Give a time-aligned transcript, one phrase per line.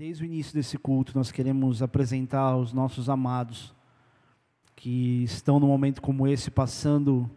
[0.00, 3.74] Desde o início desse culto, nós queremos apresentar aos nossos amados
[4.74, 7.30] que estão num momento como esse, passando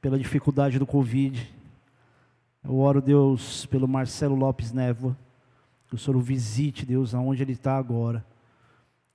[0.00, 1.54] pela dificuldade do Covid.
[2.64, 5.14] Eu oro, Deus, pelo Marcelo Lopes Névoa,
[5.86, 8.24] que o Senhor o visite, Deus, aonde ele está agora.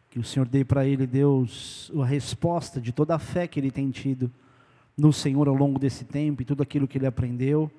[0.07, 3.71] Que o Senhor dê para ele, Deus, a resposta de toda a fé que ele
[3.71, 4.32] tem tido
[4.96, 7.71] no Senhor ao longo desse tempo e tudo aquilo que ele aprendeu.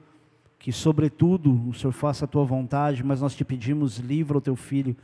[0.65, 4.57] Que, sobretudo, o Senhor faça a tua vontade, mas nós te pedimos, livra o teu
[4.57, 4.97] filho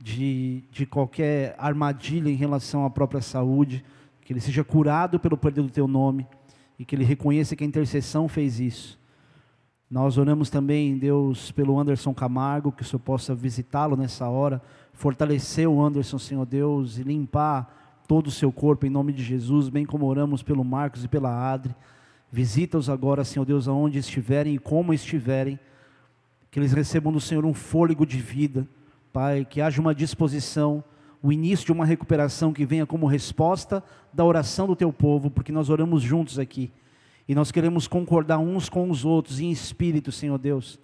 [0.00, 3.84] de, de qualquer armadilha em relação à própria saúde,
[4.22, 6.26] que ele seja curado pelo poder do teu nome
[6.78, 8.98] e que ele reconheça que a intercessão fez isso.
[9.90, 14.62] Nós oramos também, Deus, pelo Anderson Camargo, que o Senhor possa visitá-lo nessa hora,
[14.94, 19.68] fortalecer o Anderson, Senhor Deus, e limpar todo o seu corpo em nome de Jesus,
[19.68, 21.74] bem como oramos pelo Marcos e pela Adri.
[22.34, 25.56] Visita-os agora, Senhor Deus, aonde estiverem e como estiverem,
[26.50, 28.66] que eles recebam do Senhor um fôlego de vida,
[29.12, 30.82] Pai, que haja uma disposição,
[31.22, 35.52] o início de uma recuperação que venha como resposta da oração do teu povo, porque
[35.52, 36.72] nós oramos juntos aqui.
[37.28, 40.80] E nós queremos concordar uns com os outros em espírito, Senhor Deus,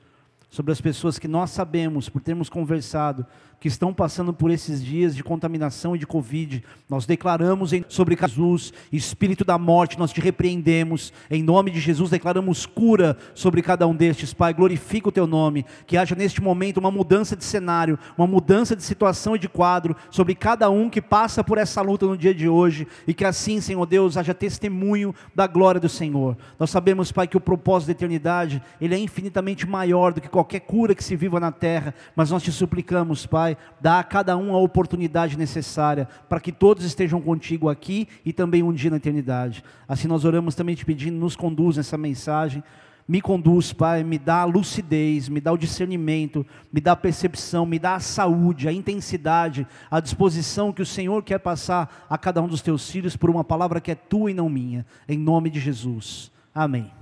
[0.51, 3.25] sobre as pessoas que nós sabemos, por termos conversado,
[3.61, 6.65] que estão passando por esses dias de contaminação e de Covid.
[6.89, 11.13] Nós declaramos sobre Jesus, espírito da morte, nós te repreendemos.
[11.31, 14.33] Em nome de Jesus, declaramos cura sobre cada um destes.
[14.33, 15.67] Pai, glorifica o teu nome.
[15.87, 19.95] Que haja neste momento uma mudança de cenário, uma mudança de situação e de quadro
[20.11, 22.89] sobre cada um que passa por essa luta no dia de hoje.
[23.07, 26.35] E que assim, Senhor Deus, haja testemunho da glória do Senhor.
[26.59, 30.40] Nós sabemos, Pai, que o propósito da eternidade, ele é infinitamente maior do que qualquer
[30.45, 31.95] cura que se viva na terra.
[32.17, 36.85] Mas nós te suplicamos, Pai, dá a cada um a oportunidade necessária para que todos
[36.85, 39.63] estejam contigo aqui e também um dia na eternidade.
[39.89, 42.63] Assim nós oramos também te pedindo, nos conduz nessa mensagem.
[43.11, 47.67] Me conduz, Pai, me dá a lucidez, me dá o discernimento, me dá a percepção,
[47.67, 52.41] me dá a saúde, a intensidade, a disposição que o Senhor quer passar a cada
[52.41, 54.87] um dos teus filhos por uma palavra que é tua e não minha.
[55.09, 56.31] Em nome de Jesus.
[56.55, 57.00] Amém.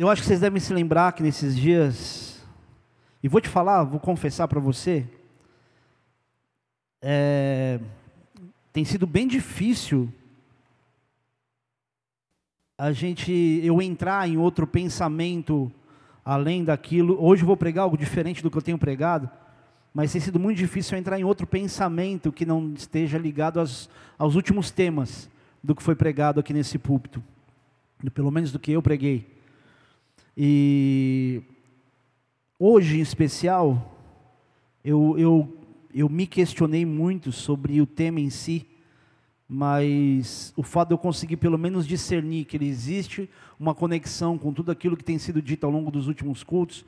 [0.00, 2.42] Eu acho que vocês devem se lembrar que nesses dias
[3.22, 5.06] e vou te falar, vou confessar para você,
[7.02, 7.78] é,
[8.72, 10.10] tem sido bem difícil
[12.78, 13.30] a gente,
[13.62, 15.70] eu entrar em outro pensamento
[16.24, 17.22] além daquilo.
[17.22, 19.28] Hoje vou pregar algo diferente do que eu tenho pregado,
[19.92, 23.90] mas tem sido muito difícil eu entrar em outro pensamento que não esteja ligado aos,
[24.18, 25.28] aos últimos temas
[25.62, 27.22] do que foi pregado aqui nesse púlpito,
[28.14, 29.39] pelo menos do que eu preguei.
[30.42, 31.42] E
[32.62, 33.96] Hoje, em especial,
[34.84, 35.56] eu, eu,
[35.94, 38.66] eu me questionei muito sobre o tema em si,
[39.48, 44.52] mas o fato de eu conseguir pelo menos discernir que ele existe uma conexão com
[44.52, 46.84] tudo aquilo que tem sido dito ao longo dos últimos cultos,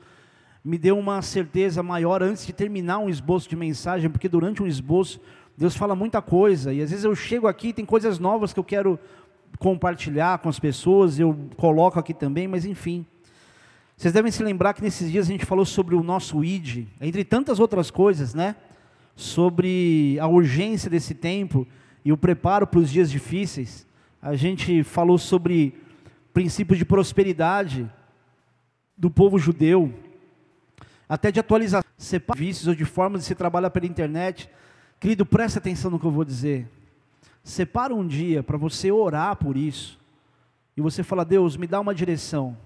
[0.62, 4.66] me deu uma certeza maior antes de terminar um esboço de mensagem, porque durante um
[4.66, 5.22] esboço
[5.56, 8.60] Deus fala muita coisa, e às vezes eu chego aqui e tem coisas novas que
[8.60, 8.98] eu quero
[9.58, 13.06] compartilhar com as pessoas, eu coloco aqui também, mas enfim.
[13.96, 17.24] Vocês devem se lembrar que nesses dias a gente falou sobre o nosso ID, entre
[17.24, 18.56] tantas outras coisas, né?
[19.14, 21.66] Sobre a urgência desse tempo
[22.04, 23.86] e o preparo para os dias difíceis.
[24.20, 25.74] A gente falou sobre
[26.32, 27.88] princípios de prosperidade
[28.96, 29.92] do povo judeu,
[31.08, 31.92] até de atualização
[32.34, 34.48] vícios ou de formas de se trabalhar pela internet.
[34.98, 36.68] Querido, presta atenção no que eu vou dizer.
[37.44, 39.98] Separa um dia para você orar por isso.
[40.76, 42.56] E você fala, Deus, me dá uma direção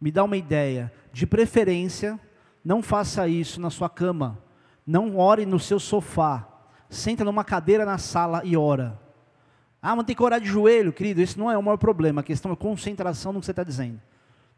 [0.00, 0.92] me dá uma ideia.
[1.12, 2.18] De preferência,
[2.64, 4.38] não faça isso na sua cama.
[4.86, 6.46] Não ore no seu sofá.
[6.88, 9.00] Senta numa cadeira na sala e ora.
[9.80, 11.20] Ah, mas tem que orar de joelho, querido.
[11.20, 12.20] Esse não é o maior problema.
[12.20, 14.00] A questão é concentração no que você está dizendo.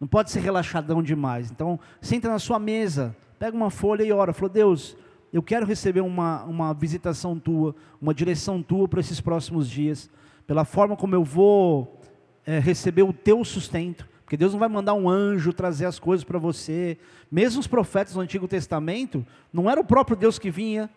[0.00, 1.50] Não pode ser relaxadão demais.
[1.50, 4.32] Então, senta na sua mesa, pega uma folha e ora.
[4.32, 4.96] Falou, Deus,
[5.32, 10.08] eu quero receber uma, uma visitação tua, uma direção tua para esses próximos dias,
[10.46, 12.00] pela forma como eu vou
[12.46, 16.22] é, receber o teu sustento porque Deus não vai mandar um anjo trazer as coisas
[16.22, 16.98] para você.
[17.32, 20.90] Mesmo os profetas do Antigo Testamento, não era o próprio Deus que vinha.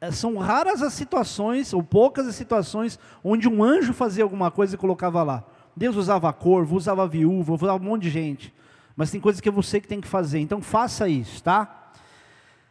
[0.00, 4.76] É, são raras as situações, ou poucas as situações, onde um anjo fazia alguma coisa
[4.76, 5.44] e colocava lá.
[5.76, 8.54] Deus usava corvo, usava viúva, usava um monte de gente.
[8.94, 10.38] Mas tem coisas que é você que tem que fazer.
[10.38, 11.90] Então faça isso, tá?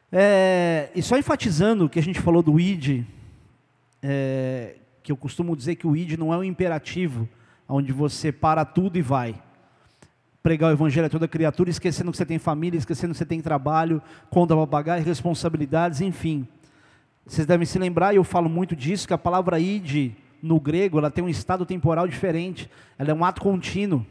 [0.09, 3.03] É, e só enfatizando o que a gente falou do id,
[4.01, 7.27] é, que eu costumo dizer que o id não é um imperativo,
[7.67, 9.35] onde você para tudo e vai
[10.43, 13.41] pregar o evangelho a toda criatura, esquecendo que você tem família, esquecendo que você tem
[13.41, 16.47] trabalho, conta para pagar, responsabilidades, enfim.
[17.25, 20.97] Vocês devem se lembrar, e eu falo muito disso, que a palavra id no grego,
[20.97, 22.69] ela tem um estado temporal diferente.
[22.97, 24.05] Ela é um ato contínuo.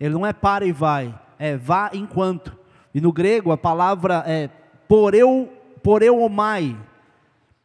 [0.00, 2.56] Ele não é para e vai, é vá enquanto.
[2.92, 4.50] E no grego a palavra é
[4.88, 5.48] poreu,
[6.20, 6.76] omai,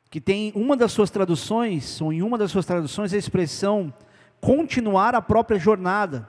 [0.09, 3.93] que tem uma das suas traduções, ou em uma das suas traduções, a expressão
[4.39, 6.27] continuar a própria jornada.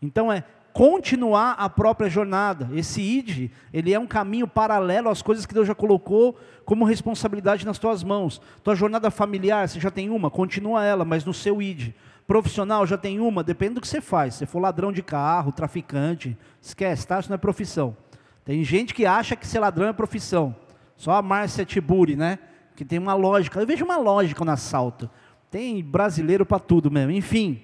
[0.00, 0.44] Então é
[0.76, 2.68] continuar a própria jornada.
[2.74, 7.64] Esse id, ele é um caminho paralelo às coisas que Deus já colocou como responsabilidade
[7.64, 8.42] nas tuas mãos.
[8.62, 11.94] Tua jornada familiar, você já tem uma, continua ela, mas no seu id.
[12.26, 14.34] Profissional, já tem uma, depende do que você faz.
[14.34, 17.20] Se for ladrão de carro, traficante, esquece, tá?
[17.20, 17.96] Isso não é profissão.
[18.44, 20.54] Tem gente que acha que ser ladrão é profissão.
[20.94, 22.38] Só a Márcia Tiburi, né?
[22.74, 23.58] Que tem uma lógica.
[23.58, 25.08] Eu vejo uma lógica no assalto.
[25.50, 27.12] Tem brasileiro para tudo mesmo.
[27.12, 27.62] Enfim,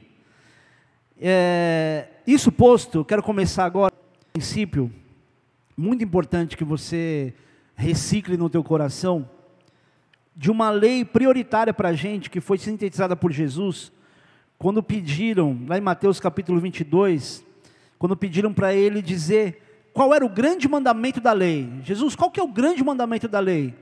[1.25, 3.93] é, isso posto, quero começar agora.
[3.95, 4.93] Um princípio
[5.77, 7.33] muito importante que você
[7.77, 9.29] recicle no teu coração
[10.35, 13.93] de uma lei prioritária para a gente que foi sintetizada por Jesus
[14.59, 17.45] quando pediram lá em Mateus capítulo 22,
[18.01, 21.71] quando pediram para ele dizer qual era o grande mandamento da lei.
[21.85, 23.75] Jesus, qual que é o grande mandamento da lei?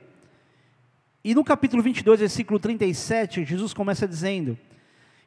[1.24, 4.58] E no capítulo 22, versículo 37, Jesus começa dizendo: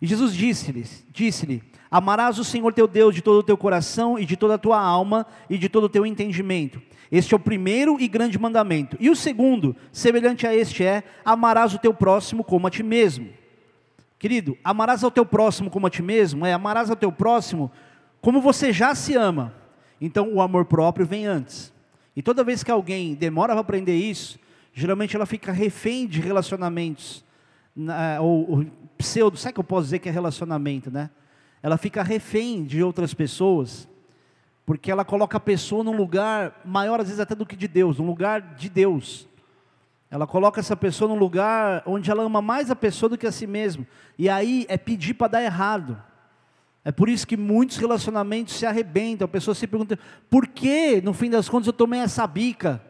[0.03, 4.25] E Jesus disse-lhe, disse-lhe: Amarás o Senhor teu Deus de todo o teu coração e
[4.25, 6.81] de toda a tua alma e de todo o teu entendimento.
[7.09, 8.97] Este é o primeiro e grande mandamento.
[8.99, 13.29] E o segundo, semelhante a este, é: amarás o teu próximo como a ti mesmo.
[14.19, 17.71] Querido, amarás ao teu próximo como a ti mesmo, é amarás ao teu próximo
[18.19, 19.55] como você já se ama.
[20.01, 21.71] Então o amor próprio vem antes.
[22.13, 24.37] E toda vez que alguém demora para aprender isso,
[24.73, 27.23] geralmente ela fica refém de relacionamentos,
[28.21, 28.65] ou, ou
[28.97, 31.09] pseudo, sabe que eu posso dizer que é relacionamento, né?
[31.63, 33.87] ela fica refém de outras pessoas,
[34.65, 37.97] porque ela coloca a pessoa num lugar maior, às vezes até do que de Deus,
[37.97, 39.29] num lugar de Deus.
[40.11, 43.31] Ela coloca essa pessoa num lugar onde ela ama mais a pessoa do que a
[43.31, 43.87] si mesma.
[44.19, 45.99] E aí é pedir para dar errado.
[46.83, 49.25] É por isso que muitos relacionamentos se arrebentam.
[49.25, 49.97] A pessoa se pergunta:
[50.29, 52.81] por que, no fim das contas, eu tomei essa bica?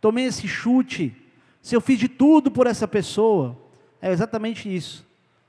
[0.00, 1.14] Tomei esse chute?
[1.60, 3.63] Se eu fiz de tudo por essa pessoa?
[4.04, 5.02] É exatamente isso.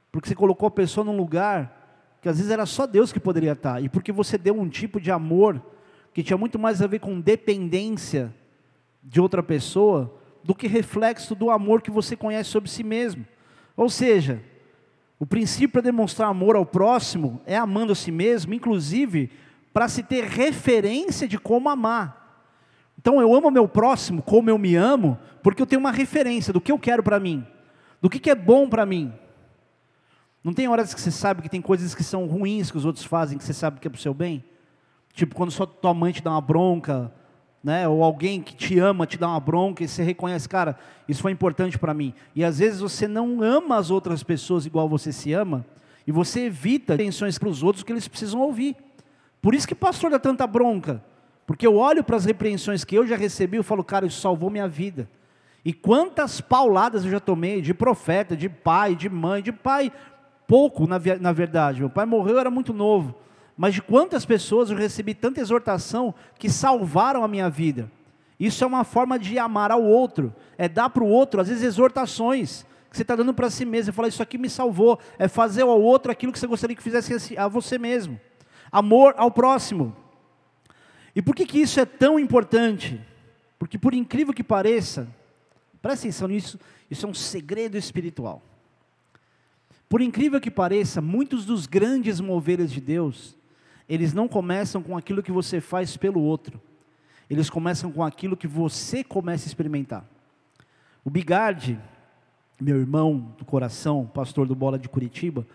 [0.09, 3.51] Porque você colocou a pessoa num lugar que às vezes era só Deus que poderia
[3.51, 5.61] estar, e porque você deu um tipo de amor
[6.13, 8.33] que tinha muito mais a ver com dependência
[9.03, 13.25] de outra pessoa do que reflexo do amor que você conhece sobre si mesmo.
[13.75, 14.41] Ou seja,
[15.19, 19.29] o princípio para demonstrar amor ao próximo é amando a si mesmo, inclusive
[19.73, 22.47] para se ter referência de como amar.
[22.97, 26.61] Então eu amo meu próximo como eu me amo, porque eu tenho uma referência do
[26.61, 27.45] que eu quero para mim,
[28.01, 29.13] do que, que é bom para mim.
[30.43, 33.03] Não tem horas que você sabe que tem coisas que são ruins que os outros
[33.03, 34.43] fazem, que você sabe que é para o seu bem?
[35.13, 37.11] Tipo, quando só tua mãe te dá uma bronca,
[37.63, 37.87] né?
[37.87, 40.77] ou alguém que te ama te dá uma bronca e você reconhece, cara,
[41.07, 42.13] isso foi importante para mim.
[42.35, 45.65] E às vezes você não ama as outras pessoas igual você se ama,
[46.05, 48.75] e você evita atenções para os outros que eles precisam ouvir.
[49.41, 51.03] Por isso que pastor dá tanta bronca.
[51.45, 54.49] Porque eu olho para as repreensões que eu já recebi e falo, cara, isso salvou
[54.49, 55.09] minha vida.
[55.65, 59.91] E quantas pauladas eu já tomei de profeta, de pai, de mãe, de pai,
[60.47, 61.79] pouco, na, na verdade.
[61.79, 63.15] Meu pai morreu, eu era muito novo.
[63.57, 67.91] Mas de quantas pessoas eu recebi tanta exortação que salvaram a minha vida.
[68.39, 71.63] Isso é uma forma de amar ao outro, é dar para o outro, às vezes,
[71.63, 73.85] exortações que você está dando para si mesmo.
[73.85, 76.83] Você fala, isso aqui me salvou, é fazer ao outro aquilo que você gostaria que
[76.83, 78.19] fizesse a você mesmo.
[78.71, 79.95] Amor ao próximo.
[81.15, 83.01] E por que, que isso é tão importante?
[83.57, 85.07] Porque, por incrível que pareça,
[85.85, 86.59] presta atenção nisso,
[86.89, 88.41] isso é um segredo espiritual.
[89.87, 93.35] Por incrível que pareça, muitos dos grandes moveres de Deus,
[93.87, 96.59] eles não começam com aquilo que você faz pelo outro.
[97.29, 100.03] Eles começam com aquilo que você começa a experimentar.
[101.03, 101.77] O Bigardi,
[102.59, 105.45] meu irmão do coração, pastor do Bola de Curitiba,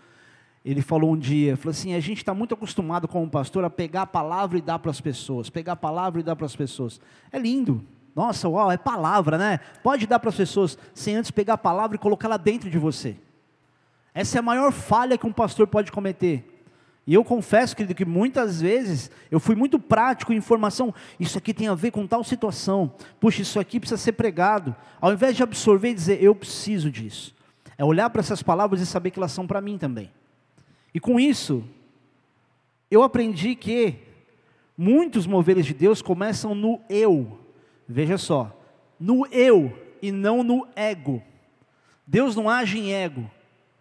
[0.63, 4.03] ele falou um dia, falou assim, a gente está muito acostumado como pastor a pegar
[4.03, 7.01] a palavra e dar para as pessoas, pegar a palavra e dar para as pessoas.
[7.33, 7.85] É lindo.
[8.15, 9.59] Nossa, uau, é palavra, né?
[9.81, 13.15] Pode dar para as pessoas sem antes pegar a palavra e colocá-la dentro de você.
[14.13, 16.47] Essa é a maior falha que um pastor pode cometer.
[17.07, 20.93] E eu confesso, querido, que muitas vezes eu fui muito prático em informação.
[21.19, 22.93] Isso aqui tem a ver com tal situação.
[23.19, 24.75] Puxa, isso aqui precisa ser pregado.
[24.99, 27.33] Ao invés de absorver e dizer, eu preciso disso.
[27.77, 30.11] É olhar para essas palavras e saber que elas são para mim também.
[30.93, 31.63] E com isso,
[32.89, 33.95] eu aprendi que
[34.77, 37.39] muitos moveres de Deus começam no eu.
[37.91, 38.57] Veja só,
[38.97, 41.21] no eu e não no ego.
[42.07, 43.29] Deus não age em ego.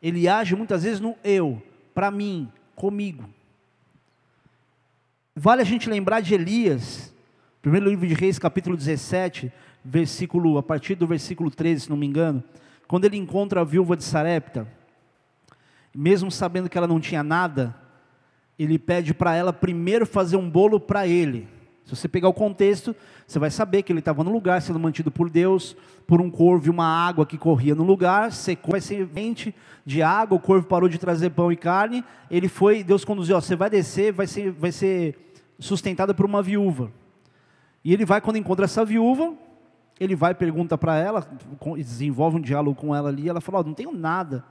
[0.03, 1.63] Ele age muitas vezes no eu,
[1.95, 3.29] para mim, comigo.
[5.37, 7.15] Vale a gente lembrar de Elias,
[7.63, 9.53] primeiro livro de Reis, capítulo 17,
[9.85, 12.43] versículo, a partir do versículo 13, se não me engano,
[12.89, 14.67] quando ele encontra a viúva de Sarepta,
[15.95, 17.77] mesmo sabendo que ela não tinha nada,
[18.59, 21.60] ele pede para ela primeiro fazer um bolo para ele.
[21.85, 22.95] Se você pegar o contexto,
[23.27, 26.67] você vai saber que ele estava no lugar sendo mantido por Deus, por um corvo
[26.67, 30.67] e uma água que corria no lugar, secou vai ser vente de água, o corvo
[30.67, 34.27] parou de trazer pão e carne, ele foi, Deus conduziu, ó, você vai descer, vai
[34.27, 35.17] ser, vai ser
[35.59, 36.93] sustentado por uma viúva.
[37.85, 39.35] E ele vai, quando encontra essa viúva,
[39.99, 41.27] ele vai, pergunta para ela,
[41.77, 44.45] desenvolve um diálogo com ela ali, ela fala, oh, não tenho nada,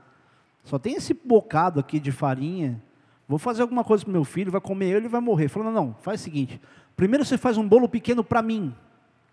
[0.64, 2.82] só tem esse bocado aqui de farinha,
[3.26, 5.48] vou fazer alguma coisa para meu filho, vai comer ele e vai morrer.
[5.48, 6.60] Falou, não, não, faz o seguinte,
[6.96, 8.74] primeiro você faz um bolo pequeno para mim,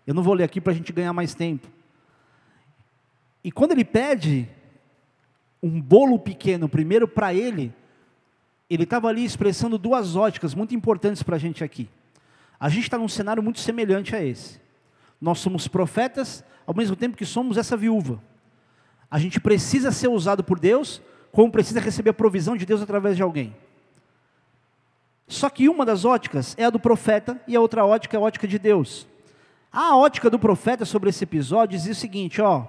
[0.06, 1.68] eu não vou ler aqui para a gente ganhar mais tempo.
[3.44, 4.48] E quando ele pede
[5.62, 7.74] um bolo pequeno primeiro para ele,
[8.70, 11.88] ele estava ali expressando duas óticas muito importantes para a gente aqui.
[12.60, 14.60] A gente está num cenário muito semelhante a esse.
[15.20, 18.22] Nós somos profetas, ao mesmo tempo que somos essa viúva.
[19.10, 21.00] A gente precisa ser usado por Deus,
[21.32, 23.54] como precisa receber a provisão de Deus através de alguém.
[25.28, 28.22] Só que uma das óticas é a do profeta e a outra ótica é a
[28.22, 29.06] ótica de Deus.
[29.70, 32.66] A ótica do profeta sobre esse episódio diz o seguinte, ó: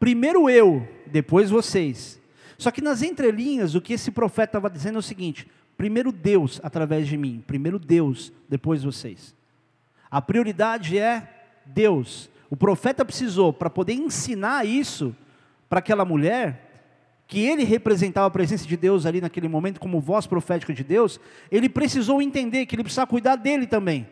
[0.00, 2.18] primeiro eu, depois vocês.
[2.56, 6.58] Só que nas entrelinhas, o que esse profeta estava dizendo é o seguinte: primeiro Deus
[6.64, 9.34] através de mim, primeiro Deus, depois vocês.
[10.10, 11.28] A prioridade é
[11.66, 12.30] Deus.
[12.48, 15.14] O profeta precisou, para poder ensinar isso
[15.68, 16.65] para aquela mulher,
[17.26, 21.18] que ele representava a presença de Deus ali naquele momento, como voz profética de Deus,
[21.50, 24.06] ele precisou entender que ele precisava cuidar dele também,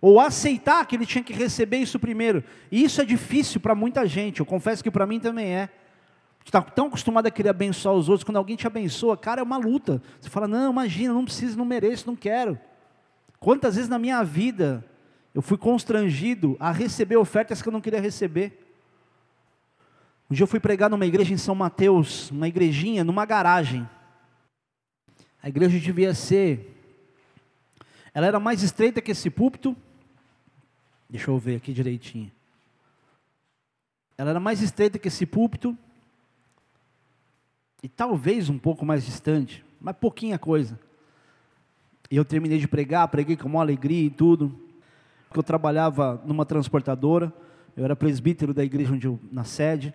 [0.00, 2.42] ou aceitar que ele tinha que receber isso primeiro.
[2.70, 5.68] E isso é difícil para muita gente, eu confesso que para mim também é
[6.44, 9.56] está tão acostumado a querer abençoar os outros, quando alguém te abençoa, cara, é uma
[9.56, 10.02] luta.
[10.20, 12.58] Você fala, não, imagina, não preciso, não mereço, não quero.
[13.38, 14.84] Quantas vezes na minha vida
[15.34, 18.69] eu fui constrangido a receber ofertas que eu não queria receber.
[20.30, 23.88] Um dia eu fui pregar numa igreja em São Mateus, uma igrejinha, numa garagem.
[25.42, 26.76] A igreja devia ser.
[28.14, 29.76] Ela era mais estreita que esse púlpito.
[31.08, 32.30] Deixa eu ver aqui direitinho.
[34.16, 35.76] Ela era mais estreita que esse púlpito
[37.82, 40.78] e talvez um pouco mais distante, mas pouquinha coisa.
[42.08, 44.54] E eu terminei de pregar, preguei com uma alegria e tudo.
[45.26, 47.32] Porque eu trabalhava numa transportadora,
[47.76, 49.92] eu era presbítero da igreja onde eu, na sede.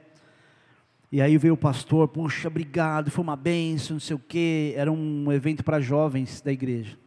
[1.16, 4.74] E aí veio o pastor, puxa, obrigado, foi uma benção, não sei o quê.
[4.76, 6.98] Era um evento para jovens da igreja.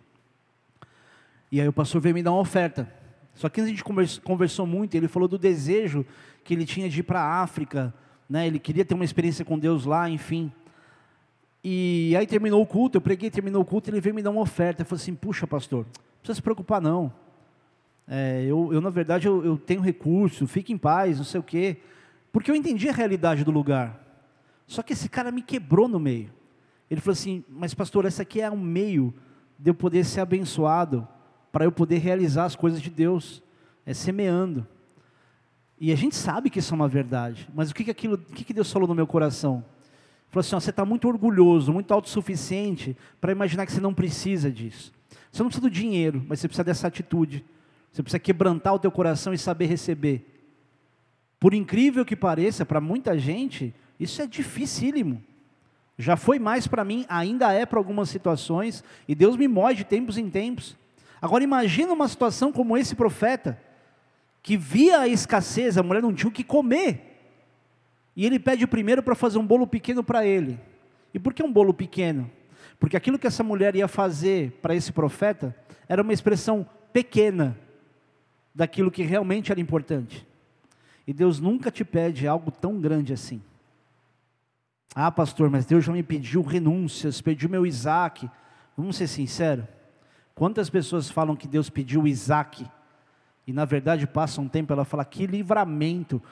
[1.52, 2.90] E aí o pastor veio me dar uma oferta.
[3.34, 3.84] Só que a gente
[4.24, 6.06] conversou muito, ele falou do desejo
[6.42, 7.92] que ele tinha de ir para a África,
[8.26, 8.46] né?
[8.46, 10.50] ele queria ter uma experiência com Deus lá, enfim.
[11.62, 14.40] E aí terminou o culto, eu preguei, terminou o culto, ele veio me dar uma
[14.40, 14.80] oferta.
[14.80, 17.12] Eu falei assim, puxa pastor, não precisa se preocupar não.
[18.08, 21.42] É, eu, eu, na verdade, eu, eu, tenho recurso, fique em paz, não sei o
[21.42, 21.76] quê.
[22.32, 23.98] Porque eu entendi a realidade do lugar.
[24.66, 26.30] Só que esse cara me quebrou no meio.
[26.90, 29.14] Ele falou assim, mas pastor, essa aqui é um meio
[29.58, 31.06] de eu poder ser abençoado,
[31.50, 33.42] para eu poder realizar as coisas de Deus,
[33.84, 34.66] é semeando.
[35.80, 38.18] E a gente sabe que isso é uma verdade, mas o que, que, aquilo, o
[38.18, 39.64] que, que Deus falou no meu coração?
[40.28, 44.50] Falou assim: ó, você está muito orgulhoso, muito autossuficiente para imaginar que você não precisa
[44.50, 44.92] disso.
[45.30, 47.44] Você não precisa do dinheiro, mas você precisa dessa atitude.
[47.92, 50.37] Você precisa quebrantar o teu coração e saber receber.
[51.40, 55.22] Por incrível que pareça, para muita gente, isso é dificílimo.
[55.96, 59.84] Já foi mais para mim, ainda é para algumas situações, e Deus me move de
[59.84, 60.76] tempos em tempos.
[61.20, 63.60] Agora imagina uma situação como esse profeta,
[64.42, 67.04] que via a escassez, a mulher não tinha o que comer.
[68.16, 70.58] E ele pede primeiro para fazer um bolo pequeno para ele.
[71.12, 72.30] E por que um bolo pequeno?
[72.78, 75.54] Porque aquilo que essa mulher ia fazer para esse profeta
[75.88, 77.58] era uma expressão pequena
[78.54, 80.26] daquilo que realmente era importante.
[81.08, 83.40] E Deus nunca te pede algo tão grande assim.
[84.94, 88.30] Ah, pastor, mas Deus já me pediu renúncias, pediu meu Isaac.
[88.76, 89.64] Vamos ser sinceros.
[90.34, 92.70] Quantas pessoas falam que Deus pediu Isaac?
[93.46, 96.22] E na verdade passa um tempo ela fala que livramento.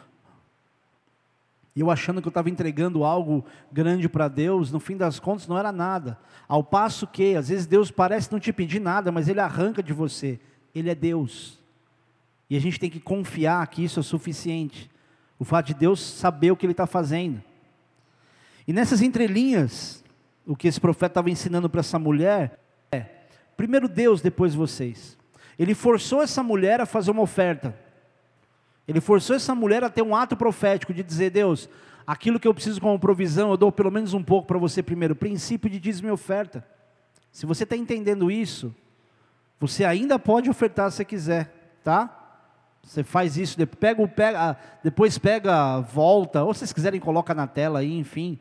[1.74, 5.56] Eu achando que eu estava entregando algo grande para Deus, no fim das contas não
[5.56, 6.18] era nada.
[6.46, 9.94] Ao passo que, às vezes Deus parece não te pedir nada, mas Ele arranca de
[9.94, 10.38] você.
[10.74, 11.64] Ele é Deus.
[12.48, 14.90] E a gente tem que confiar que isso é suficiente.
[15.38, 17.42] O fato de Deus saber o que Ele está fazendo.
[18.66, 20.02] E nessas entrelinhas,
[20.46, 22.60] o que esse profeta estava ensinando para essa mulher
[22.90, 23.04] é:
[23.56, 25.16] primeiro Deus, depois vocês.
[25.58, 27.76] Ele forçou essa mulher a fazer uma oferta.
[28.86, 31.68] Ele forçou essa mulher a ter um ato profético de dizer: Deus,
[32.06, 35.16] aquilo que eu preciso como provisão, eu dou pelo menos um pouco para você primeiro.
[35.16, 36.64] Princípio de dízimo e oferta.
[37.32, 38.74] Se você está entendendo isso,
[39.58, 42.25] você ainda pode ofertar se quiser, tá?
[42.86, 47.80] Você faz isso, pega, pega, depois pega, volta, ou se vocês quiserem, coloca na tela
[47.80, 48.38] aí, enfim.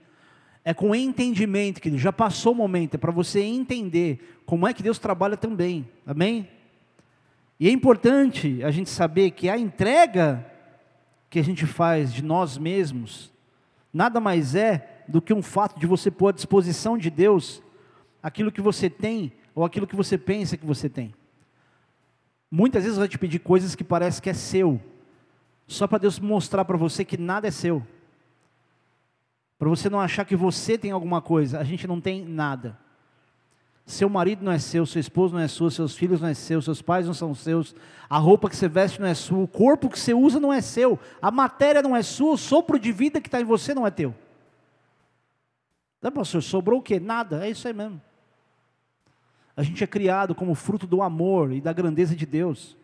[0.64, 4.84] É com entendimento, que já passou o momento, é para você entender como é que
[4.84, 6.48] Deus trabalha também, amém?
[7.60, 10.46] E é importante a gente saber que a entrega
[11.28, 13.34] que a gente faz de nós mesmos
[13.92, 17.64] nada mais é do que um fato de você pôr à disposição de Deus
[18.22, 21.16] aquilo que você tem ou aquilo que você pensa que você tem.
[22.50, 24.80] Muitas vezes vai te pedir coisas que parece que é seu,
[25.68, 27.86] só para Deus mostrar para você que nada é seu.
[29.58, 32.78] Para você não achar que você tem alguma coisa, a gente não tem nada.
[33.86, 36.62] Seu marido não é seu, seu esposo não é seu, seus filhos não é seu,
[36.62, 37.76] seus pais não são seus,
[38.10, 40.60] a roupa que você veste não é sua, o corpo que você usa não é
[40.60, 43.86] seu, a matéria não é sua, o sopro de vida que está em você não
[43.86, 44.14] é teu.
[46.00, 47.00] Então, pastor, sobrou o quê?
[47.00, 48.02] Nada, é isso aí mesmo.
[49.56, 52.76] A gente é criado como fruto do amor e da grandeza de Deus.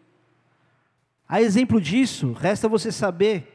[1.28, 3.48] A exemplo disso, resta você saber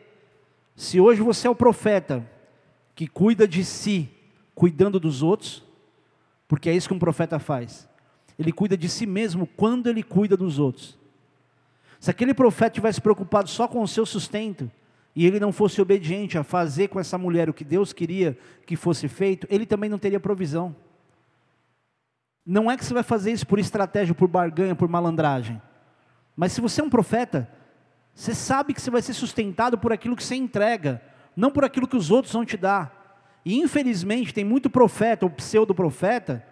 [0.75, 2.29] se hoje você é o profeta
[2.95, 4.09] que cuida de si,
[4.55, 5.65] cuidando dos outros,
[6.49, 7.89] porque é isso que um profeta faz.
[8.39, 10.99] Ele cuida de si mesmo quando ele cuida dos outros.
[11.99, 14.71] Se aquele profeta tivesse preocupado só com o seu sustento,
[15.15, 18.77] e ele não fosse obediente a fazer com essa mulher o que Deus queria que
[18.77, 20.77] fosse feito, ele também não teria provisão.
[22.47, 25.61] Não é que você vai fazer isso por estratégia, por barganha, por malandragem.
[26.37, 27.51] Mas se você é um profeta,
[28.15, 31.03] você sabe que você vai ser sustentado por aquilo que você entrega,
[31.35, 33.21] não por aquilo que os outros vão te dar.
[33.45, 36.45] E infelizmente tem muito profeta ou pseudo-profeta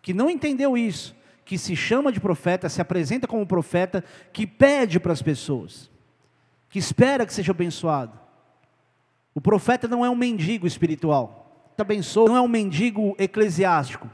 [0.00, 5.00] que não entendeu isso, que se chama de profeta, se apresenta como profeta, que pede
[5.00, 5.90] para as pessoas,
[6.68, 8.18] que espera que seja abençoado.
[9.34, 14.08] O profeta não é um mendigo espiritual, abençoa, não é um mendigo eclesiástico.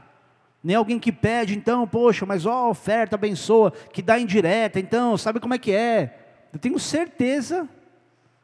[0.63, 5.39] Nem alguém que pede, então, poxa, mas ó, oferta, abençoa, que dá indireta, então, sabe
[5.39, 6.47] como é que é?
[6.51, 7.67] Eu tenho certeza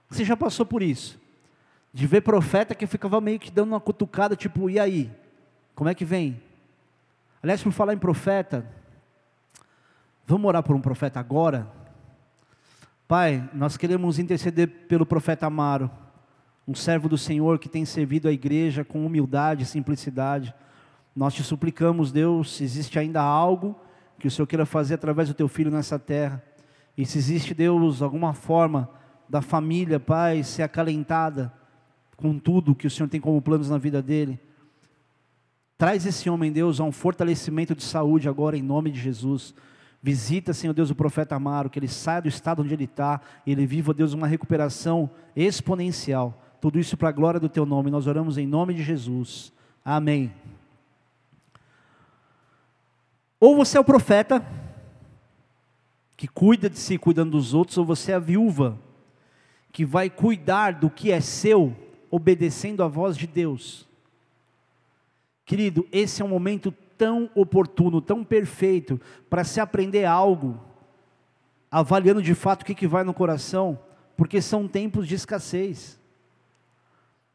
[0.10, 1.20] que você já passou por isso.
[1.94, 5.12] De ver profeta que ficava meio que dando uma cutucada, tipo, e aí?
[5.74, 6.42] Como é que vem?
[7.44, 8.66] Aliás, por falar em profeta,
[10.26, 11.68] vamos orar por um profeta agora?
[13.08, 15.92] Pai, nós queremos interceder pelo profeta Amaro,
[16.68, 20.54] um servo do Senhor que tem servido a igreja com humildade e simplicidade.
[21.16, 23.76] Nós te suplicamos, Deus, se existe ainda algo
[24.20, 26.44] que o Senhor queira fazer através do teu filho nessa terra.
[26.98, 28.90] E se existe, Deus, alguma forma
[29.30, 31.54] da família, Pai, ser acalentada
[32.16, 34.40] com tudo que o Senhor tem como planos na vida dele.
[35.78, 39.54] Traz esse homem, Deus, a um fortalecimento de saúde agora, em nome de Jesus.
[40.02, 43.52] Visita, Senhor Deus, o profeta Amaro, que ele saia do estado onde ele está, e
[43.52, 46.42] ele viva, Deus, uma recuperação exponencial.
[46.62, 47.92] Tudo isso para a glória do teu nome.
[47.92, 49.52] Nós oramos em nome de Jesus.
[49.84, 50.32] Amém.
[53.40, 54.46] Ou você é o profeta,
[56.16, 58.80] que cuida de si, cuidando dos outros, ou você é a viúva,
[59.72, 61.76] que vai cuidar do que é seu,
[62.10, 63.86] obedecendo a voz de Deus.
[65.46, 70.60] Querido, esse é um momento tão oportuno, tão perfeito, para se aprender algo,
[71.70, 73.78] avaliando de fato o que, que vai no coração,
[74.16, 76.00] porque são tempos de escassez.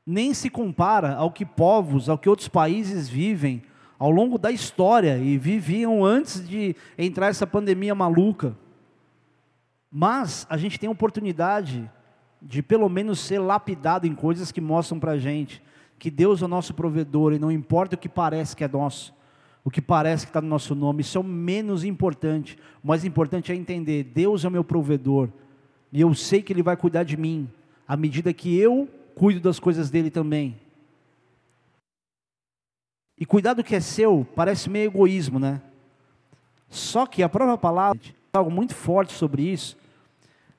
[0.07, 3.63] Nem se compara ao que povos, ao que outros países vivem,
[4.01, 8.57] ao longo da história e viviam antes de entrar essa pandemia maluca.
[9.93, 11.89] Mas a gente tem a oportunidade
[12.41, 15.63] de pelo menos ser lapidado em coisas que mostram para a gente
[15.99, 19.15] que Deus é o nosso provedor e não importa o que parece que é nosso,
[19.63, 22.57] o que parece que está no nosso nome, isso é o menos importante.
[22.83, 25.29] O mais importante é entender: Deus é o meu provedor
[25.93, 27.47] e eu sei que Ele vai cuidar de mim
[27.87, 30.57] à medida que eu cuido das coisas dele também.
[33.21, 35.61] E cuidar do que é seu parece meio egoísmo, né?
[36.71, 38.01] Só que a própria palavra,
[38.33, 39.77] algo muito forte sobre isso,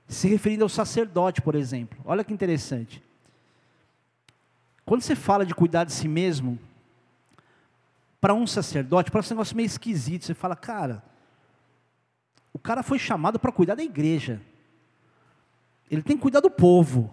[0.08, 1.98] se referindo ao sacerdote, por exemplo.
[2.06, 3.02] Olha que interessante.
[4.86, 6.60] Quando você fala de cuidar de si mesmo,
[8.20, 10.26] para um sacerdote, parece um negócio meio esquisito.
[10.26, 11.04] Você fala, cara,
[12.54, 14.40] o cara foi chamado para cuidar da igreja.
[15.90, 17.10] Ele tem que cuidar do povo.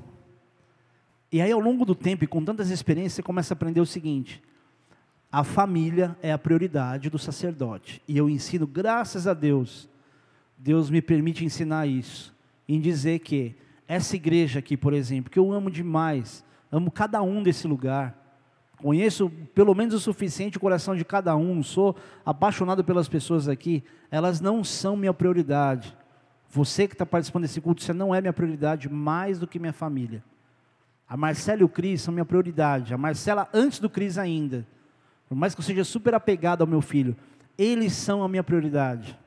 [1.32, 3.86] E aí, ao longo do tempo, e com tantas experiências, você começa a aprender o
[3.86, 4.42] seguinte:
[5.30, 8.02] a família é a prioridade do sacerdote.
[8.08, 9.88] E eu ensino, graças a Deus,
[10.56, 12.34] Deus me permite ensinar isso.
[12.66, 13.54] Em dizer que
[13.86, 18.16] essa igreja aqui, por exemplo, que eu amo demais, amo cada um desse lugar,
[18.78, 23.82] conheço pelo menos o suficiente o coração de cada um, sou apaixonado pelas pessoas aqui,
[24.10, 25.96] elas não são minha prioridade.
[26.50, 29.72] Você que está participando desse culto, você não é minha prioridade mais do que minha
[29.72, 30.24] família.
[31.06, 32.94] A Marcela e o Cris são minha prioridade.
[32.94, 34.66] A Marcela antes do Cris ainda.
[35.28, 37.16] Por mais que eu seja super apegado ao meu filho,
[37.56, 39.18] eles são a minha prioridade.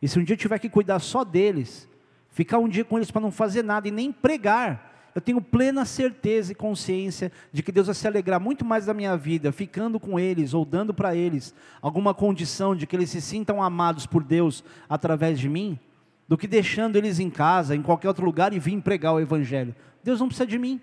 [0.00, 1.88] E se um dia eu tiver que cuidar só deles,
[2.30, 5.84] ficar um dia com eles para não fazer nada e nem pregar, eu tenho plena
[5.84, 10.00] certeza e consciência de que Deus vai se alegrar muito mais da minha vida, ficando
[10.00, 14.24] com eles ou dando para eles alguma condição de que eles se sintam amados por
[14.24, 15.78] Deus através de mim,
[16.26, 19.74] do que deixando eles em casa, em qualquer outro lugar e vir pregar o Evangelho.
[20.02, 20.80] Deus não precisa de mim.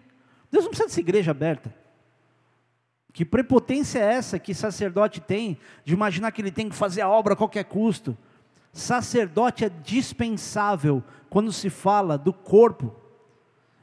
[0.50, 1.81] Deus não precisa dessa igreja aberta.
[3.14, 7.10] Que prepotência é essa que sacerdote tem de imaginar que ele tem que fazer a
[7.10, 8.18] obra a qualquer custo?
[8.72, 12.96] Sacerdote é dispensável quando se fala do corpo.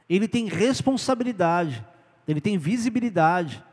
[0.09, 1.85] Ele tem responsabilidade,
[2.27, 3.63] ele tem visibilidade,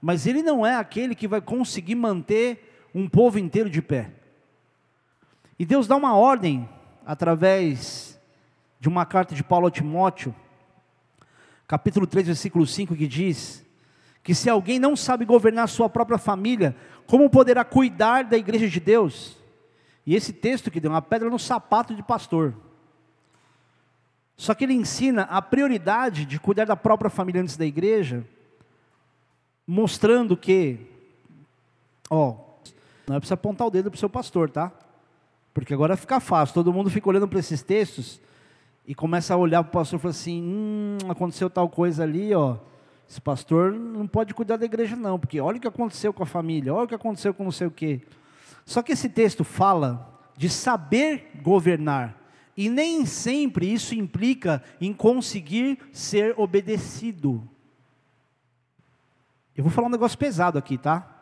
[0.00, 4.10] mas ele não é aquele que vai conseguir manter um povo inteiro de pé.
[5.58, 6.68] E Deus dá uma ordem
[7.04, 8.20] através
[8.78, 10.34] de uma carta de Paulo a Timóteo,
[11.66, 13.65] capítulo 3, versículo 5, que diz:
[14.26, 16.74] que se alguém não sabe governar sua própria família,
[17.06, 19.36] como poderá cuidar da igreja de Deus?
[20.04, 22.52] E esse texto que deu uma pedra no sapato de pastor.
[24.36, 28.26] Só que ele ensina a prioridade de cuidar da própria família antes da igreja,
[29.64, 30.80] mostrando que,
[32.10, 32.34] ó,
[33.06, 34.72] não é preciso apontar o dedo para o seu pastor, tá?
[35.54, 38.20] Porque agora fica fácil, todo mundo fica olhando para esses textos
[38.84, 42.34] e começa a olhar para o pastor e fala assim: hum, aconteceu tal coisa ali,
[42.34, 42.56] ó.
[43.08, 46.26] Esse pastor não pode cuidar da igreja, não, porque olha o que aconteceu com a
[46.26, 48.02] família, olha o que aconteceu com não sei o quê.
[48.64, 52.20] Só que esse texto fala de saber governar,
[52.56, 57.48] e nem sempre isso implica em conseguir ser obedecido.
[59.54, 61.12] Eu vou falar um negócio pesado aqui, tá?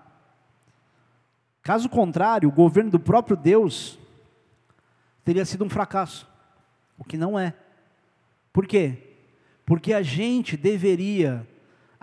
[1.63, 3.99] Caso contrário, o governo do próprio Deus
[5.25, 6.29] teria sido um fracasso,
[6.99, 7.55] o que não é.
[8.53, 8.99] Por quê?
[9.67, 11.47] Porque a gente deveria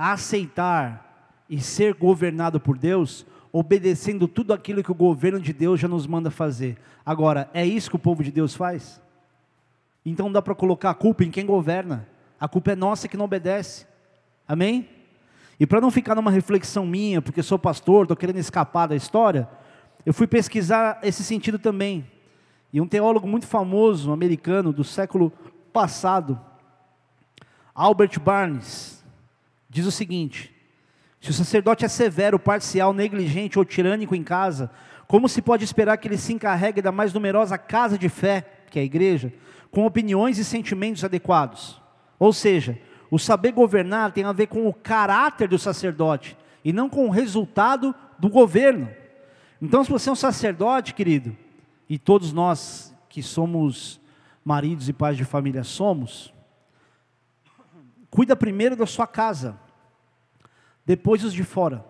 [0.02, 5.88] aceitar e ser governado por Deus obedecendo tudo aquilo que o governo de Deus já
[5.88, 6.78] nos manda fazer.
[7.06, 9.02] Agora, é isso que o povo de Deus faz?
[10.06, 12.08] Então não dá para colocar a culpa em quem governa.
[12.40, 13.86] A culpa é nossa que não obedece.
[14.48, 14.88] Amém?
[15.60, 19.48] E para não ficar numa reflexão minha, porque sou pastor, estou querendo escapar da história,
[20.06, 22.10] eu fui pesquisar esse sentido também.
[22.74, 25.32] E um teólogo muito famoso, americano, do século
[25.72, 26.40] passado,
[27.76, 29.01] Albert Barnes,
[29.72, 30.54] diz o seguinte:
[31.22, 34.70] se o sacerdote é severo, parcial, negligente ou tirânico em casa,
[35.08, 38.78] como se pode esperar que ele se encarregue da mais numerosa casa de fé, que
[38.78, 39.34] é a igreja,
[39.72, 41.82] com opiniões e sentimentos adequados?
[42.20, 42.78] Ou seja,
[43.10, 47.12] o saber governar tem a ver com o caráter do sacerdote e não com o
[47.12, 48.90] resultado do governo.
[49.62, 51.36] Então, se você é um sacerdote, querido,
[51.90, 54.00] e todos nós que somos
[54.44, 56.34] maridos e pais de família somos,
[58.12, 59.60] cuida primeiro da sua casa
[60.86, 61.86] depois os de fora.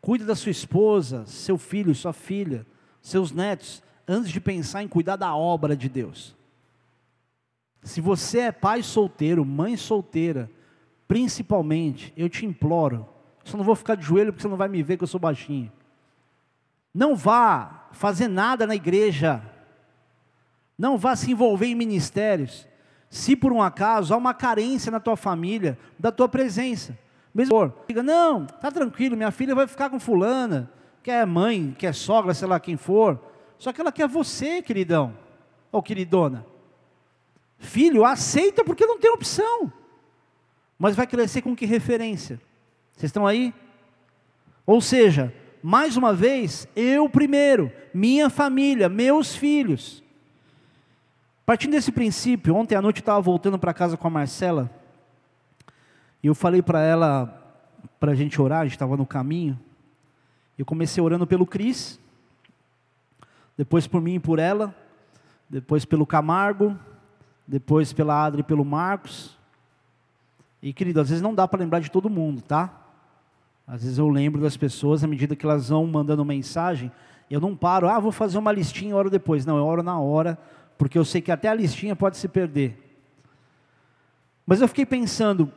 [0.00, 2.66] Cuide da sua esposa, seu filho, sua filha,
[3.00, 6.36] seus netos, antes de pensar em cuidar da obra de Deus.
[7.82, 10.50] Se você é pai solteiro, mãe solteira,
[11.06, 13.08] principalmente, eu te imploro,
[13.44, 15.20] só não vou ficar de joelho porque você não vai me ver que eu sou
[15.20, 15.70] baixinho.
[16.92, 19.42] Não vá fazer nada na igreja.
[20.78, 22.66] Não vá se envolver em ministérios.
[23.14, 26.98] Se por um acaso há uma carência na tua família, da tua presença.
[27.32, 30.68] Mesmo diga, não, tá tranquilo, minha filha vai ficar com fulana,
[31.00, 33.20] que é mãe, que é sogra, sei lá quem for.
[33.56, 35.16] Só que ela quer você, queridão,
[35.70, 36.44] ou queridona.
[37.56, 39.72] Filho, aceita porque não tem opção.
[40.76, 42.40] Mas vai crescer com que referência?
[42.96, 43.54] Vocês estão aí?
[44.66, 50.03] Ou seja, mais uma vez, eu primeiro, minha família, meus filhos.
[51.46, 54.70] Partindo desse princípio, ontem à noite eu estava voltando para casa com a Marcela.
[56.22, 57.58] E eu falei para ela,
[58.00, 59.60] para a gente orar, a gente estava no caminho.
[60.58, 62.00] Eu comecei orando pelo Cris,
[63.58, 64.74] depois por mim e por ela,
[65.48, 66.78] depois pelo Camargo,
[67.46, 69.36] depois pela Adri e pelo Marcos.
[70.62, 72.72] E querido, às vezes não dá para lembrar de todo mundo, tá?
[73.66, 76.90] Às vezes eu lembro das pessoas à medida que elas vão mandando mensagem,
[77.30, 79.44] eu não paro, ah, vou fazer uma listinha e oro depois.
[79.44, 80.38] Não, eu oro na hora,
[80.76, 82.80] porque eu sei que até a listinha pode se perder.
[84.46, 85.50] Mas eu fiquei pensando,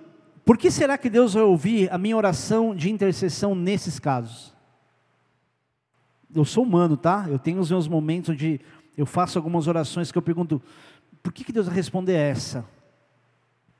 [0.45, 4.53] por que será que Deus vai ouvir a minha oração de intercessão nesses casos?
[6.33, 7.25] Eu sou humano, tá?
[7.27, 8.61] Eu tenho os meus momentos onde
[8.97, 10.61] eu faço algumas orações que eu pergunto:
[11.21, 12.65] por que, que Deus vai responder essa?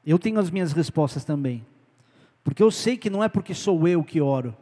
[0.05, 1.65] Eu tenho as minhas respostas também.
[2.43, 4.55] Porque eu sei que não é porque sou eu que oro.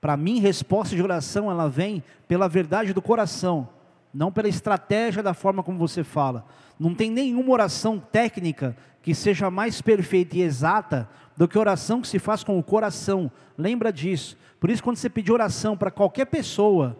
[0.00, 3.68] Para mim, resposta de oração, ela vem pela verdade do coração,
[4.16, 6.46] não pela estratégia da forma como você fala.
[6.80, 12.00] Não tem nenhuma oração técnica que seja mais perfeita e exata do que a oração
[12.00, 13.30] que se faz com o coração.
[13.58, 14.38] Lembra disso.
[14.58, 16.96] Por isso, quando você pedir oração para qualquer pessoa,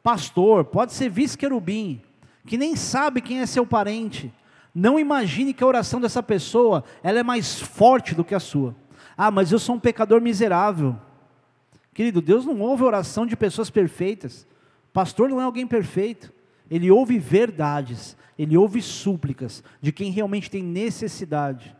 [0.00, 2.00] pastor, pode ser vice-querubim,
[2.46, 4.32] que nem sabe quem é seu parente,
[4.72, 8.76] não imagine que a oração dessa pessoa ela é mais forte do que a sua.
[9.16, 10.96] Ah, mas eu sou um pecador miserável.
[11.92, 14.46] Querido, Deus não ouve oração de pessoas perfeitas.
[14.92, 16.32] Pastor não é alguém perfeito.
[16.70, 21.74] Ele ouve verdades, ele ouve súplicas de quem realmente tem necessidade.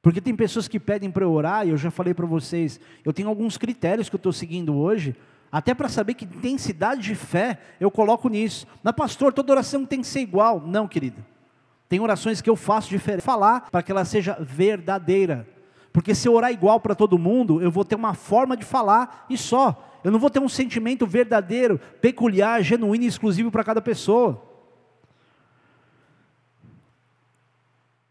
[0.00, 3.12] Porque tem pessoas que pedem para eu orar, e eu já falei para vocês, eu
[3.12, 5.16] tenho alguns critérios que eu estou seguindo hoje,
[5.50, 8.66] até para saber que intensidade de fé eu coloco nisso.
[8.82, 10.60] Mas, pastor, toda oração tem que ser igual.
[10.60, 11.24] Não, querido.
[11.88, 13.22] Tem orações que eu faço diferente.
[13.22, 15.48] Falar para que ela seja verdadeira.
[15.92, 19.24] Porque se eu orar igual para todo mundo, eu vou ter uma forma de falar
[19.30, 19.95] e só.
[20.06, 24.40] Eu não vou ter um sentimento verdadeiro, peculiar, genuíno e exclusivo para cada pessoa.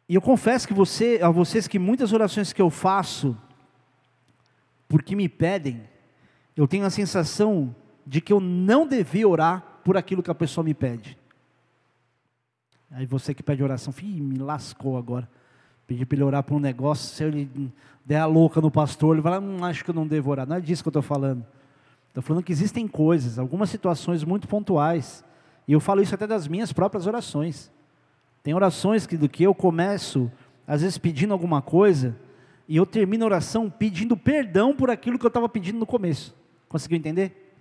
[0.09, 3.37] E eu confesso que você, a vocês que muitas orações que eu faço,
[4.89, 5.87] porque me pedem,
[6.53, 7.73] eu tenho a sensação
[8.05, 11.17] de que eu não devia orar por aquilo que a pessoa me pede.
[12.91, 15.29] Aí você que pede oração, Ih, me lascou agora.
[15.87, 17.71] Pedi para ele orar por um negócio, se ele
[18.05, 20.45] der a louca no pastor, ele vai lá, hum, acho que eu não devo orar.
[20.45, 21.55] Não é disso que eu estou falando.
[22.15, 25.21] Estou falando que existem coisas, algumas situações muito pontuais.
[25.67, 27.69] E eu falo isso até das minhas próprias orações.
[28.41, 30.31] Tem orações que do que eu começo,
[30.65, 32.15] às vezes pedindo alguma coisa,
[32.69, 36.33] e eu termino a oração pedindo perdão por aquilo que eu estava pedindo no começo.
[36.69, 37.53] Conseguiu entender?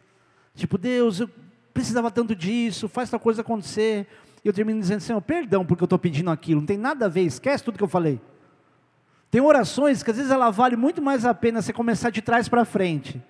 [0.55, 1.29] Tipo, Deus, eu
[1.73, 4.07] precisava tanto disso, faz tal coisa acontecer.
[4.45, 7.09] E eu termino dizendo, Senhor, perdão porque eu estou pedindo aquilo, não tem nada a
[7.09, 8.21] ver, esquece tudo que eu falei.
[9.33, 12.49] Tem orações que às vezes ela vale muito mais a pena você começar de trás
[12.49, 13.21] para frente.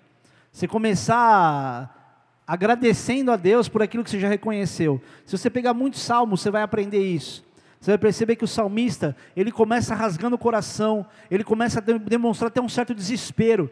[0.54, 5.02] Você começar agradecendo a Deus por aquilo que você já reconheceu.
[5.26, 7.44] Se você pegar muitos salmos, você vai aprender isso.
[7.80, 12.46] Você vai perceber que o salmista, ele começa rasgando o coração, ele começa a demonstrar
[12.46, 13.68] até um certo desespero.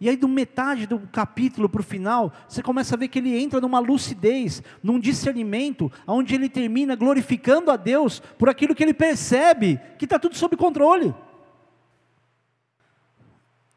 [0.00, 3.36] E aí, do metade do capítulo para o final, você começa a ver que ele
[3.36, 8.94] entra numa lucidez, num discernimento, onde ele termina glorificando a Deus por aquilo que ele
[8.94, 11.12] percebe que está tudo sob controle.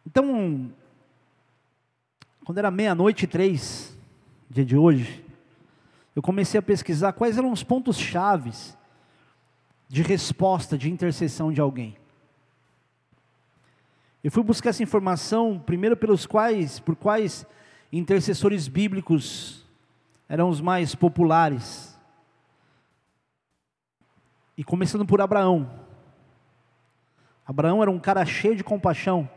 [0.06, 0.72] Então,
[2.46, 3.98] quando era meia-noite e três,
[4.48, 5.26] dia de hoje,
[6.16, 8.78] eu comecei a pesquisar quais eram os pontos chaves
[9.90, 11.98] de resposta, de intercessão de alguém.
[14.24, 17.48] Eu fui buscar essa informação primeiro pelos quais, por quais
[17.92, 19.66] intercessores bíblicos
[20.30, 22.00] eram os mais populares.
[24.56, 25.68] E começando por Abraão.
[27.44, 29.28] Abraão era um cara cheio de compaixão.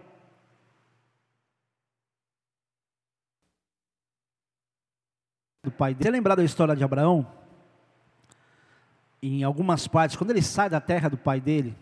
[5.63, 6.05] Do pai dele.
[6.05, 7.27] Você lembrar da história de Abraão?
[9.21, 11.77] Em algumas partes, quando ele sai da terra do pai dele,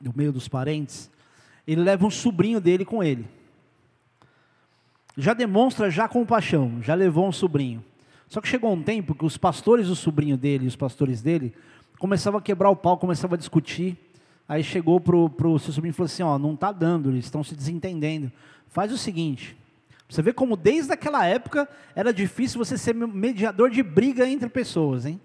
[0.00, 1.10] no meio dos parentes,
[1.66, 3.26] ele leva um sobrinho dele com ele.
[5.16, 7.82] Já demonstra já compaixão, já levou um sobrinho.
[8.28, 11.54] Só que chegou um tempo que os pastores do sobrinho dele, os pastores dele,
[11.98, 13.96] começavam a quebrar o pau, começavam a discutir.
[14.48, 17.44] Aí chegou para o seu sobrinho e falou assim: Ó, não está dando, eles estão
[17.44, 18.32] se desentendendo.
[18.68, 19.56] Faz o seguinte,
[20.12, 25.06] você vê como desde aquela época era difícil você ser mediador de briga entre pessoas,
[25.06, 25.18] hein?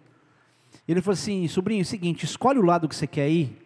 [0.88, 3.58] Ele falou assim: sobrinho, é o seguinte, escolhe o lado que você quer ir,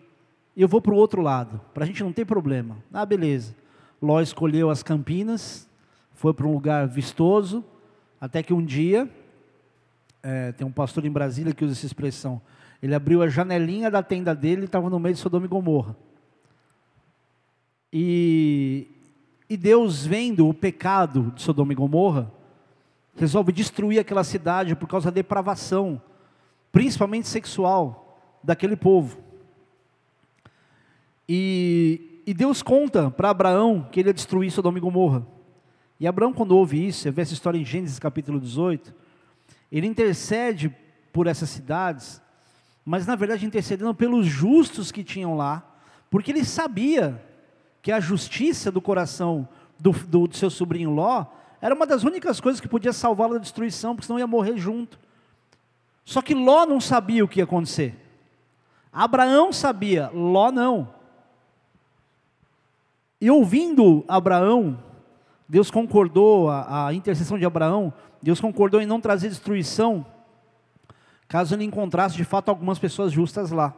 [0.58, 2.76] eu vou para o outro lado, para a gente não ter problema.
[2.92, 3.56] Ah, beleza.
[4.02, 5.70] Ló escolheu as Campinas,
[6.16, 7.64] foi para um lugar vistoso,
[8.20, 9.08] até que um dia,
[10.24, 12.42] é, tem um pastor em Brasília que usa essa expressão,
[12.82, 15.96] ele abriu a janelinha da tenda dele e estava no meio de Sodoma e Gomorra.
[17.94, 18.88] E,
[19.52, 22.32] e Deus, vendo o pecado de Sodoma e Gomorra,
[23.18, 26.02] resolve destruir aquela cidade por causa da depravação,
[26.72, 29.18] principalmente sexual, daquele povo.
[31.28, 35.28] E, e Deus conta para Abraão que ele ia destruir Sodoma e Gomorra.
[36.00, 38.96] E Abraão, quando ouve isso, você vê essa história em Gênesis capítulo 18,
[39.70, 40.74] ele intercede
[41.12, 42.22] por essas cidades,
[42.86, 45.76] mas na verdade intercedendo pelos justos que tinham lá,
[46.10, 47.22] porque ele sabia
[47.82, 49.48] que a justiça do coração
[49.80, 51.26] do, do, do seu sobrinho Ló
[51.60, 55.00] era uma das únicas coisas que podia salvá-lo da destruição, porque senão ia morrer junto.
[56.04, 57.96] Só que Ló não sabia o que ia acontecer.
[58.92, 60.90] Abraão sabia, Ló não.
[63.20, 64.78] E ouvindo Abraão,
[65.48, 70.06] Deus concordou, a, a intercessão de Abraão, Deus concordou em não trazer destruição,
[71.28, 73.74] caso ele encontrasse de fato algumas pessoas justas lá.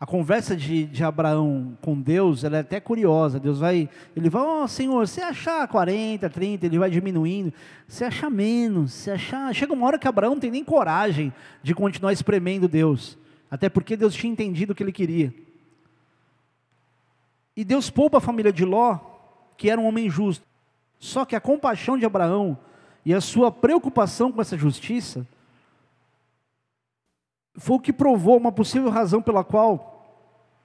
[0.00, 3.38] A conversa de, de Abraão com Deus, ela é até curiosa.
[3.38, 3.86] Deus vai,
[4.16, 7.52] ele vai, ó oh, Senhor, se achar 40, 30, ele vai diminuindo.
[7.86, 9.54] Se achar menos, se achar.
[9.54, 11.30] Chega uma hora que Abraão não tem nem coragem
[11.62, 13.18] de continuar espremendo Deus.
[13.50, 15.34] Até porque Deus tinha entendido o que ele queria.
[17.54, 18.98] E Deus poupa a família de Ló,
[19.58, 20.46] que era um homem justo.
[20.98, 22.56] Só que a compaixão de Abraão
[23.04, 25.26] e a sua preocupação com essa justiça
[27.60, 30.24] foi o que provou uma possível razão pela qual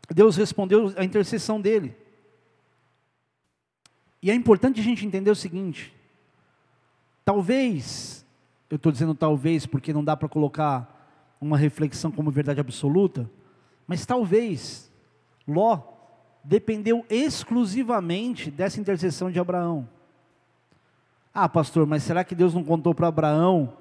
[0.09, 1.95] Deus respondeu a intercessão dele.
[4.21, 5.93] E é importante a gente entender o seguinte:
[7.25, 8.25] talvez
[8.69, 13.29] eu estou dizendo talvez porque não dá para colocar uma reflexão como verdade absoluta,
[13.85, 14.89] mas talvez
[15.45, 15.81] Ló
[16.43, 19.87] dependeu exclusivamente dessa intercessão de Abraão.
[21.33, 23.73] Ah, pastor, mas será que Deus não contou para Abraão,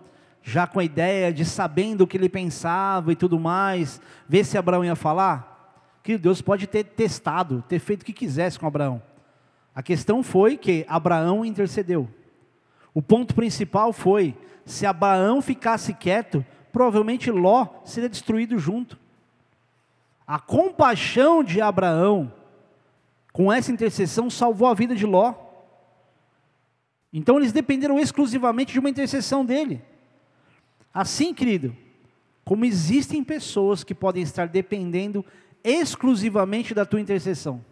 [0.47, 4.59] já com a ideia de sabendo o que ele pensava e tudo mais, ver se
[4.59, 5.99] Abraão ia falar?
[6.03, 9.03] Que Deus pode ter testado, ter feito o que quisesse com Abraão.
[9.75, 12.07] A questão foi que Abraão intercedeu.
[12.93, 18.99] O ponto principal foi: se Abraão ficasse quieto, provavelmente Ló seria destruído junto.
[20.27, 22.31] A compaixão de Abraão,
[23.33, 25.33] com essa intercessão, salvou a vida de Ló.
[27.11, 29.83] Então eles dependeram exclusivamente de uma intercessão dele.
[30.95, 31.77] Assim, querido,
[32.45, 35.25] como existem pessoas que podem estar dependendo
[35.65, 37.65] exclusivamente da tua intercessão.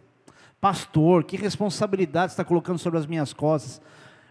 [0.61, 3.81] Pastor, que responsabilidade está colocando sobre as minhas costas?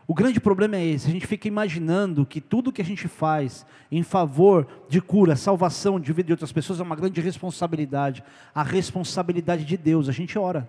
[0.07, 3.65] O grande problema é esse, a gente fica imaginando que tudo que a gente faz
[3.89, 8.23] em favor de cura, salvação de vida de outras pessoas é uma grande responsabilidade.
[8.53, 10.67] A responsabilidade de Deus, a gente ora.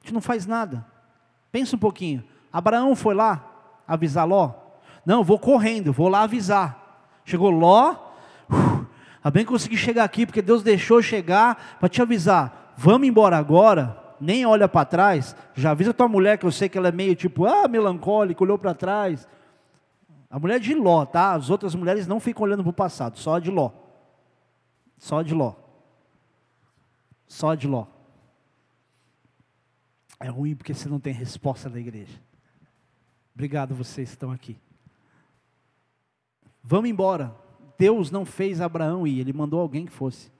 [0.00, 0.86] A gente não faz nada.
[1.52, 2.24] Pensa um pouquinho.
[2.52, 4.54] Abraão foi lá avisar Ló?
[5.04, 6.79] Não, vou correndo, vou lá avisar.
[7.30, 7.94] Chegou Ló,
[8.50, 12.74] uh, bem que consegui chegar aqui, porque Deus deixou chegar para te avisar.
[12.76, 15.36] Vamos embora agora, nem olha para trás.
[15.54, 18.58] Já avisa tua mulher, que eu sei que ela é meio tipo, ah, melancólica, olhou
[18.58, 19.28] para trás.
[20.28, 21.34] A mulher de Ló, tá?
[21.34, 23.70] As outras mulheres não ficam olhando para o passado, só a de Ló.
[24.98, 25.54] Só a de Ló.
[27.28, 27.86] Só a de Ló.
[30.18, 32.20] É ruim porque você não tem resposta da igreja.
[33.32, 34.58] Obrigado vocês que estão aqui.
[36.62, 37.34] Vamos embora.
[37.78, 40.30] Deus não fez Abraão ir, ele mandou alguém que fosse.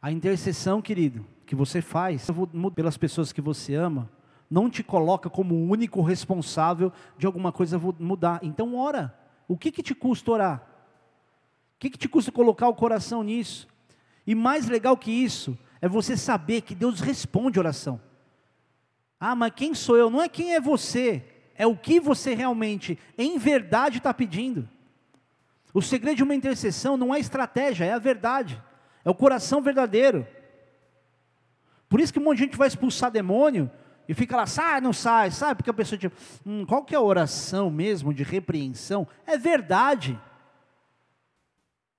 [0.00, 2.26] A intercessão, querido, que você faz
[2.74, 4.08] pelas pessoas que você ama,
[4.50, 8.40] não te coloca como o único responsável de alguma coisa mudar.
[8.42, 9.14] Então ora.
[9.48, 10.62] O que, que te custa orar?
[11.74, 13.66] O que, que te custa colocar o coração nisso?
[14.26, 18.00] E mais legal que isso, é você saber que Deus responde oração.
[19.18, 20.10] Ah, mas quem sou eu?
[20.10, 24.68] Não é quem é você, é o que você realmente, em verdade, está pedindo.
[25.78, 28.60] O segredo de uma intercessão não é estratégia, é a verdade,
[29.04, 30.26] é o coração verdadeiro.
[31.88, 33.70] Por isso que um monte de gente vai expulsar demônio
[34.08, 36.98] e fica lá, sai, não sai, sai, porque a pessoa tipo, hum, qual que é
[36.98, 39.06] a oração mesmo de repreensão?
[39.24, 40.20] É verdade.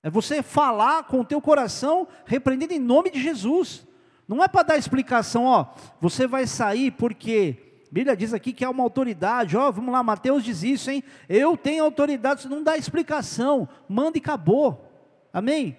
[0.02, 3.86] É você falar com o teu coração, repreendendo em nome de Jesus.
[4.28, 5.64] Não é para dar explicação, ó,
[5.98, 10.44] você vai sair porque Bíblia diz aqui que é uma autoridade, ó, vamos lá, Mateus
[10.44, 11.02] diz isso, hein?
[11.28, 14.88] Eu tenho autoridade, não dá explicação, manda e acabou.
[15.32, 15.76] Amém?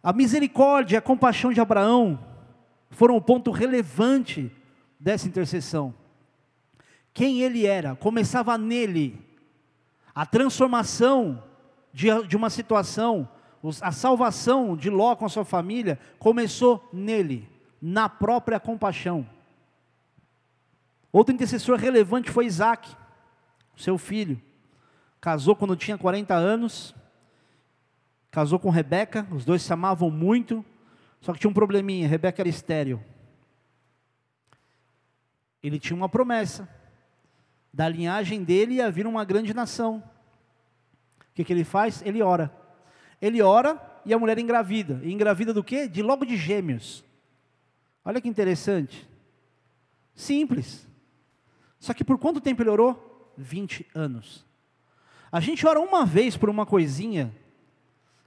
[0.00, 2.16] A misericórdia, a compaixão de Abraão
[2.90, 4.52] foram o ponto relevante
[5.00, 5.92] dessa intercessão.
[7.12, 9.20] Quem ele era, começava nele.
[10.14, 11.42] A transformação
[11.92, 13.28] de, de uma situação,
[13.80, 17.48] a salvação de Ló com a sua família, começou nele,
[17.82, 19.26] na própria compaixão.
[21.16, 22.94] Outro intercessor relevante foi Isaac,
[23.74, 24.38] seu filho.
[25.18, 26.94] Casou quando tinha 40 anos,
[28.30, 30.62] casou com Rebeca, os dois se amavam muito,
[31.22, 33.02] só que tinha um probleminha, Rebeca era estéril.
[35.62, 36.68] Ele tinha uma promessa,
[37.72, 40.04] da linhagem dele ia vir uma grande nação.
[41.18, 42.02] O que, que ele faz?
[42.02, 42.54] Ele ora.
[43.22, 45.00] Ele ora e a mulher engravida.
[45.02, 45.88] E engravida do quê?
[45.88, 47.02] De logo de gêmeos.
[48.04, 49.08] Olha que interessante.
[50.14, 50.86] Simples.
[51.86, 53.32] Só que por quanto tempo ele orou?
[53.38, 54.44] 20 anos.
[55.30, 57.32] A gente ora uma vez por uma coisinha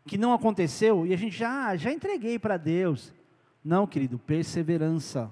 [0.08, 3.13] que não aconteceu e a gente já, já entreguei para Deus.
[3.62, 5.30] Não, querido, perseverança.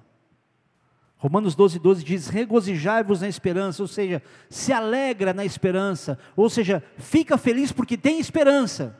[1.15, 6.83] Romanos 12, 12 diz: regozijai-vos na esperança, ou seja, se alegra na esperança, ou seja,
[6.97, 8.93] fica feliz porque tem esperança.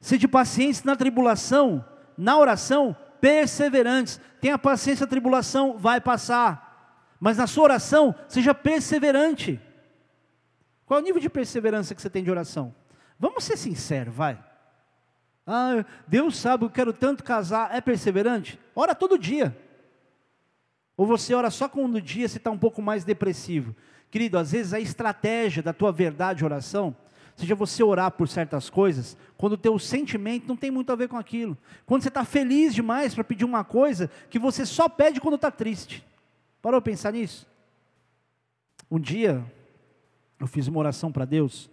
[0.00, 1.82] Seja paciência na tribulação,
[2.18, 4.20] na oração, perseverantes.
[4.38, 6.71] Tenha paciência, a tribulação vai passar
[7.22, 9.60] mas na sua oração, seja perseverante.
[10.84, 12.74] Qual é o nível de perseverança que você tem de oração?
[13.16, 14.44] Vamos ser sinceros, vai.
[15.46, 17.72] Ah, Deus sabe, eu quero tanto casar.
[17.72, 18.58] É perseverante?
[18.74, 19.56] Ora todo dia.
[20.96, 23.72] Ou você ora só quando o dia você está um pouco mais depressivo.
[24.10, 26.92] Querido, às vezes a estratégia da tua verdade oração,
[27.36, 31.06] seja você orar por certas coisas, quando o teu sentimento não tem muito a ver
[31.06, 31.56] com aquilo.
[31.86, 35.52] Quando você está feliz demais para pedir uma coisa que você só pede quando está
[35.52, 36.04] triste.
[36.62, 37.44] Parou para pensar nisso?
[38.88, 39.44] Um dia,
[40.38, 41.68] eu fiz uma oração para Deus,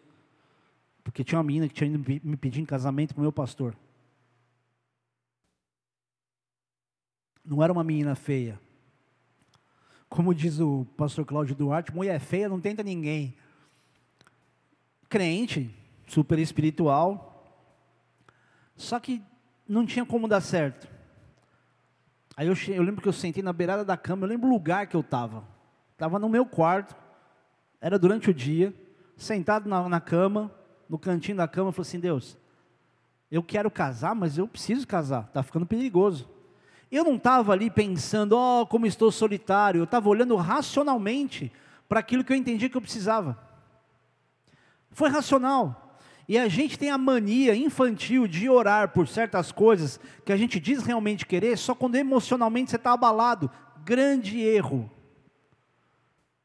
[1.04, 3.78] porque tinha uma menina que tinha ido me pedir em casamento para o meu pastor.
[7.46, 8.60] Não era uma menina feia.
[10.10, 13.36] Como diz o pastor Cláudio Duarte, mulher feia não tenta ninguém.
[15.08, 15.70] crente,
[16.08, 17.28] super espiritual,
[18.76, 19.22] só que
[19.68, 20.99] não tinha como dar certo.
[22.40, 24.88] Aí eu, eu lembro que eu sentei na beirada da cama, eu lembro o lugar
[24.88, 25.44] que eu estava.
[25.92, 26.96] Estava no meu quarto,
[27.82, 28.74] era durante o dia,
[29.18, 30.50] sentado na, na cama,
[30.88, 32.38] no cantinho da cama, eu falei assim: Deus,
[33.30, 36.30] eu quero casar, mas eu preciso casar, está ficando perigoso.
[36.90, 41.52] Eu não estava ali pensando, oh, como estou solitário, eu estava olhando racionalmente
[41.90, 43.38] para aquilo que eu entendi que eu precisava.
[44.92, 45.89] Foi racional.
[46.30, 50.60] E a gente tem a mania infantil de orar por certas coisas que a gente
[50.60, 53.50] diz realmente querer, só quando emocionalmente você está abalado.
[53.84, 54.92] Grande erro.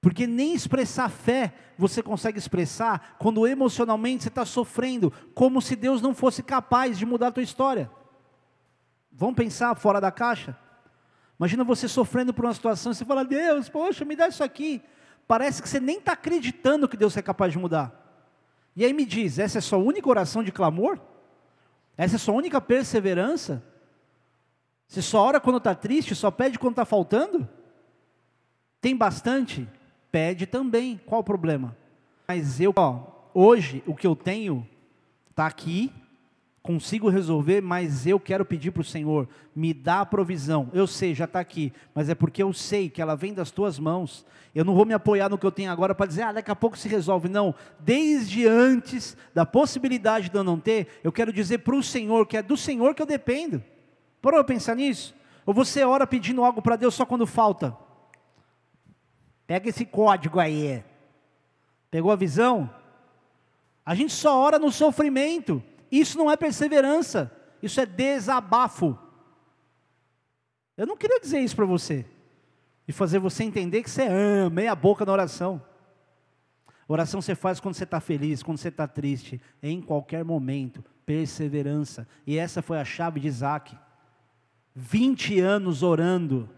[0.00, 6.00] Porque nem expressar fé você consegue expressar quando emocionalmente você está sofrendo, como se Deus
[6.00, 7.90] não fosse capaz de mudar a tua história.
[9.12, 10.56] Vamos pensar fora da caixa?
[11.38, 14.80] Imagina você sofrendo por uma situação e você fala, Deus, poxa, me dá isso aqui.
[15.28, 18.03] Parece que você nem está acreditando que Deus é capaz de mudar.
[18.76, 20.98] E aí me diz, essa é sua única oração de clamor?
[21.96, 23.62] Essa é sua única perseverança?
[24.86, 27.48] Você só ora quando está triste, só pede quando está faltando?
[28.80, 29.68] Tem bastante?
[30.10, 31.76] Pede também, qual o problema?
[32.26, 34.66] Mas eu, ó, hoje, o que eu tenho
[35.30, 35.92] está aqui,
[36.64, 40.70] consigo resolver, mas eu quero pedir para o Senhor, me dá a provisão.
[40.72, 43.78] Eu sei, já está aqui, mas é porque eu sei que ela vem das tuas
[43.78, 44.24] mãos.
[44.54, 46.56] Eu não vou me apoiar no que eu tenho agora para dizer, ah, daqui a
[46.56, 47.28] pouco se resolve.
[47.28, 52.26] Não, desde antes da possibilidade de eu não ter, eu quero dizer para o Senhor
[52.26, 53.62] que é do Senhor que eu dependo.
[54.22, 55.14] Parou a pensar nisso?
[55.44, 57.76] Ou você ora pedindo algo para Deus só quando falta?
[59.46, 60.82] Pega esse código aí.
[61.90, 62.70] Pegou a visão?
[63.84, 65.62] A gente só ora no sofrimento.
[66.00, 67.30] Isso não é perseverança,
[67.62, 68.98] isso é desabafo.
[70.76, 72.04] Eu não queria dizer isso para você,
[72.88, 75.62] e fazer você entender que você ama, meia boca na oração.
[76.88, 82.08] Oração você faz quando você está feliz, quando você está triste, em qualquer momento, perseverança.
[82.26, 83.78] E essa foi a chave de Isaac.
[84.74, 86.50] 20 anos orando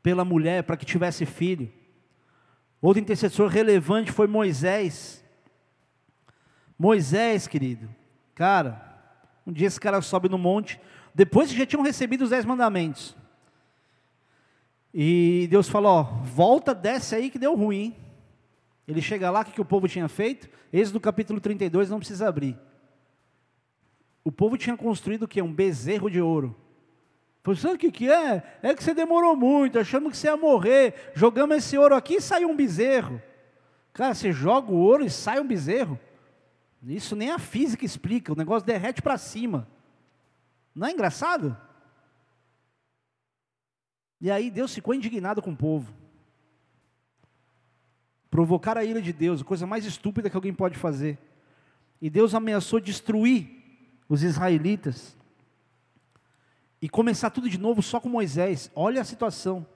[0.00, 1.72] pela mulher para que tivesse filho.
[2.80, 5.24] Outro intercessor relevante foi Moisés.
[6.78, 7.88] Moisés, querido,
[8.34, 8.94] Cara,
[9.46, 10.80] um dia esse cara sobe no monte,
[11.14, 13.16] depois que já tinham recebido os dez mandamentos.
[14.92, 17.96] E Deus falou: ó, volta, desce aí que deu ruim.
[18.86, 20.48] Ele chega lá, o que, que o povo tinha feito?
[20.72, 22.58] Êxodo capítulo 32, não precisa abrir.
[24.22, 25.40] O povo tinha construído o que?
[25.40, 26.56] Um bezerro de ouro.
[27.42, 28.42] Falei, sabe o que, que é?
[28.62, 31.12] É que você demorou muito, achamos que você ia morrer.
[31.14, 33.20] Jogamos esse ouro aqui e saiu um bezerro.
[33.92, 35.98] Cara, você joga o ouro e sai um bezerro.
[36.86, 39.66] Isso nem a física explica, o negócio derrete para cima.
[40.74, 41.56] Não é engraçado?
[44.20, 45.92] E aí Deus ficou indignado com o povo.
[48.30, 51.18] Provocar a ira de Deus, a coisa mais estúpida que alguém pode fazer.
[52.00, 53.48] E Deus ameaçou destruir
[54.08, 55.16] os israelitas.
[56.82, 58.70] E começar tudo de novo só com Moisés.
[58.74, 59.66] Olha a situação.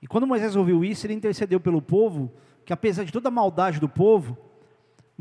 [0.00, 2.32] E quando Moisés ouviu isso, ele intercedeu pelo povo,
[2.64, 4.49] que apesar de toda a maldade do povo,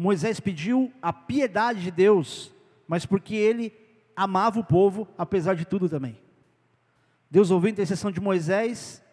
[0.02, 2.54] Moisés pediu a piedade de Deus,
[2.88, 3.74] mas porque ele
[4.16, 6.18] amava o povo, apesar de tudo também.
[7.30, 9.04] Deus ouviu a intercessão de Moisés,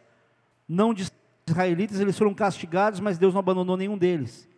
[0.69, 1.11] não de
[1.45, 4.49] israelitas, eles foram castigados, mas Deus não abandonou nenhum deles.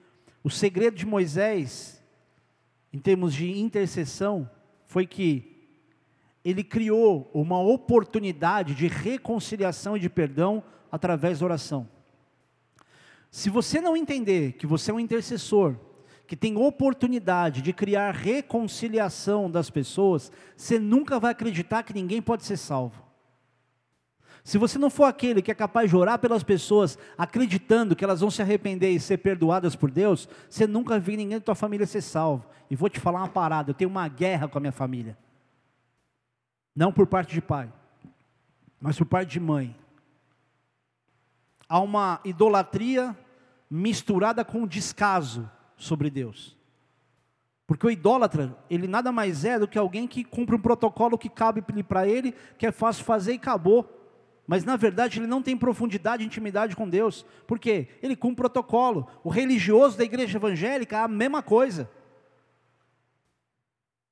[0.45, 2.05] O segredo de Moisés,
[2.93, 4.51] em termos de intercessão,
[4.85, 5.67] foi que
[6.45, 10.63] ele criou uma oportunidade de reconciliação e de perdão
[10.93, 11.89] através da oração.
[13.31, 15.88] Se você não entender que você é um intercessor,
[16.29, 22.45] que tem oportunidade de criar reconciliação das pessoas, você nunca vai acreditar que ninguém pode
[22.45, 23.03] ser salvo.
[24.45, 28.21] Se você não for aquele que é capaz de orar pelas pessoas, acreditando que elas
[28.21, 31.87] vão se arrepender e ser perdoadas por Deus, você nunca viu ninguém da tua família
[31.87, 32.47] ser salvo.
[32.71, 35.17] E vou te falar uma parada: eu tenho uma guerra com a minha família.
[36.77, 37.73] Não por parte de pai,
[38.79, 39.75] mas por parte de mãe.
[41.67, 43.17] Há uma idolatria
[43.71, 46.59] misturada com descaso sobre Deus.
[47.67, 51.29] Porque o idólatra, ele nada mais é do que alguém que cumpre um protocolo que
[51.29, 53.95] cabe para ele, que é fácil fazer e acabou.
[54.47, 57.27] Mas na verdade ele não tem profundidade e intimidade com Deus.
[57.47, 57.89] Por quê?
[58.03, 59.07] Ele cumpre protocolo.
[59.23, 61.91] O religioso da igreja evangélica é a mesma coisa.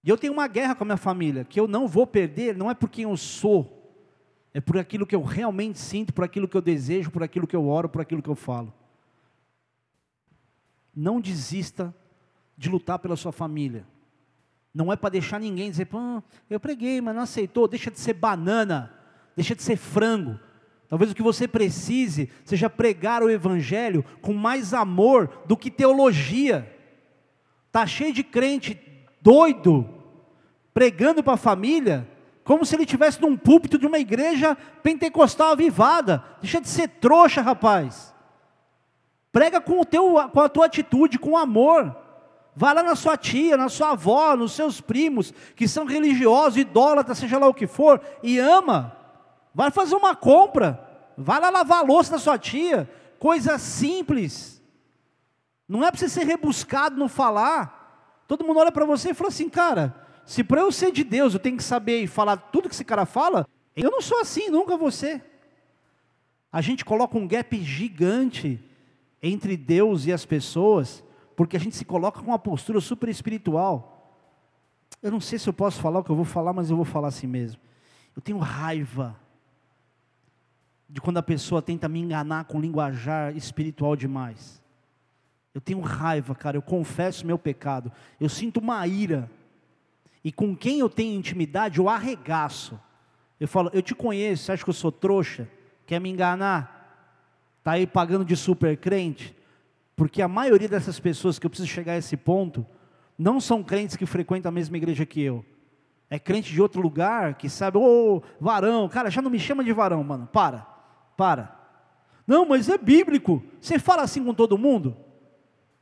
[0.04, 2.70] E eu tenho uma guerra com a minha família, que eu não vou perder, não
[2.70, 3.90] é por quem eu sou,
[4.52, 7.56] é por aquilo que eu realmente sinto, por aquilo que eu desejo, por aquilo que
[7.56, 8.72] eu oro, por aquilo que eu falo.
[10.96, 11.94] Não desista
[12.56, 13.86] de lutar pela sua família.
[14.74, 17.68] Não é para deixar ninguém dizer, Pô, eu preguei, mas não aceitou.
[17.68, 18.92] Deixa de ser banana,
[19.36, 20.40] deixa de ser frango.
[20.88, 26.72] Talvez o que você precise seja pregar o Evangelho com mais amor do que teologia.
[27.72, 28.80] Tá cheio de crente
[29.20, 29.88] doido,
[30.72, 32.08] pregando para a família,
[32.44, 36.24] como se ele estivesse num púlpito de uma igreja pentecostal avivada.
[36.40, 38.14] Deixa de ser trouxa, rapaz.
[39.36, 41.94] Prega com, o teu, com a tua atitude, com amor.
[42.54, 47.18] Vá lá na sua tia, na sua avó, nos seus primos, que são religiosos, idólatras,
[47.18, 48.96] seja lá o que for, e ama.
[49.54, 50.80] Vai fazer uma compra.
[51.18, 52.90] Vai lá lavar a louça da sua tia.
[53.18, 54.62] Coisa simples.
[55.68, 58.24] Não é para você ser rebuscado no falar.
[58.26, 61.34] Todo mundo olha para você e fala assim, cara, se para eu ser de Deus
[61.34, 64.48] eu tenho que saber e falar tudo que esse cara fala, eu não sou assim,
[64.48, 65.22] nunca você.
[66.50, 68.64] A gente coloca um gap gigante
[69.22, 71.04] entre Deus e as pessoas,
[71.34, 73.92] porque a gente se coloca com uma postura super espiritual.
[75.02, 76.84] Eu não sei se eu posso falar o que eu vou falar, mas eu vou
[76.84, 77.60] falar assim mesmo.
[78.14, 79.18] Eu tenho raiva
[80.88, 84.62] de quando a pessoa tenta me enganar com linguajar espiritual demais.
[85.52, 87.90] Eu tenho raiva, cara, eu confesso meu pecado.
[88.20, 89.30] Eu sinto uma ira
[90.22, 92.78] e com quem eu tenho intimidade, eu arregaço.
[93.38, 95.48] Eu falo, eu te conheço, você acha que eu sou trouxa?
[95.86, 96.75] Quer me enganar?
[97.66, 99.36] Está aí pagando de super crente?
[99.96, 102.64] Porque a maioria dessas pessoas que eu preciso chegar a esse ponto,
[103.18, 105.44] não são crentes que frequentam a mesma igreja que eu.
[106.08, 109.64] É crente de outro lugar que sabe, ô, oh, varão, cara, já não me chama
[109.64, 110.64] de varão, mano, para,
[111.16, 111.60] para.
[112.24, 113.42] Não, mas é bíblico.
[113.60, 114.96] Você fala assim com todo mundo?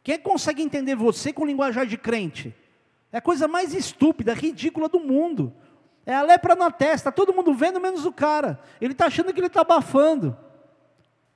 [0.02, 2.56] Quem consegue entender você com linguajar de crente?
[3.12, 5.52] É a coisa mais estúpida, ridícula do mundo.
[6.06, 8.58] É a lepra na testa, todo mundo vendo menos o cara.
[8.80, 10.34] Ele está achando que ele está abafando.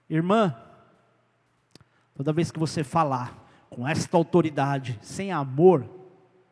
[0.08, 0.56] Irmã,
[2.14, 5.88] toda vez que você falar com esta autoridade, sem amor,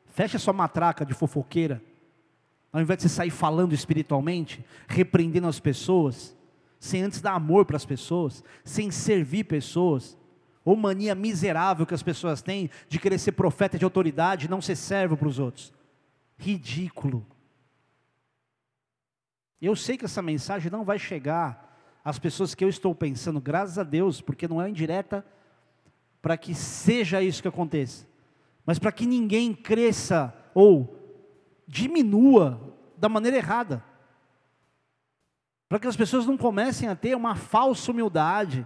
[0.06, 1.82] feche a sua matraca de fofoqueira.
[2.72, 6.36] Ao invés de você sair falando espiritualmente, repreendendo as pessoas,
[6.78, 10.16] sem antes dar amor para as pessoas, sem servir pessoas,
[10.64, 14.60] ou mania miserável que as pessoas têm de querer ser profeta de autoridade e não
[14.60, 15.72] ser servo para os outros.
[16.36, 17.26] Ridículo.
[19.62, 21.65] Eu sei que essa mensagem não vai chegar
[22.06, 25.26] às pessoas que eu estou pensando, graças a Deus, porque não é indireta
[26.22, 28.06] para que seja isso que aconteça,
[28.64, 30.96] mas para que ninguém cresça ou
[31.66, 32.60] diminua
[32.96, 33.82] da maneira errada.
[35.68, 38.64] Para que as pessoas não comecem a ter uma falsa humildade,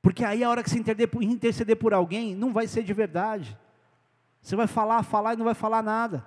[0.00, 0.78] porque aí a hora que você
[1.20, 3.58] interceder por alguém, não vai ser de verdade.
[4.40, 6.24] Você vai falar, falar e não vai falar nada.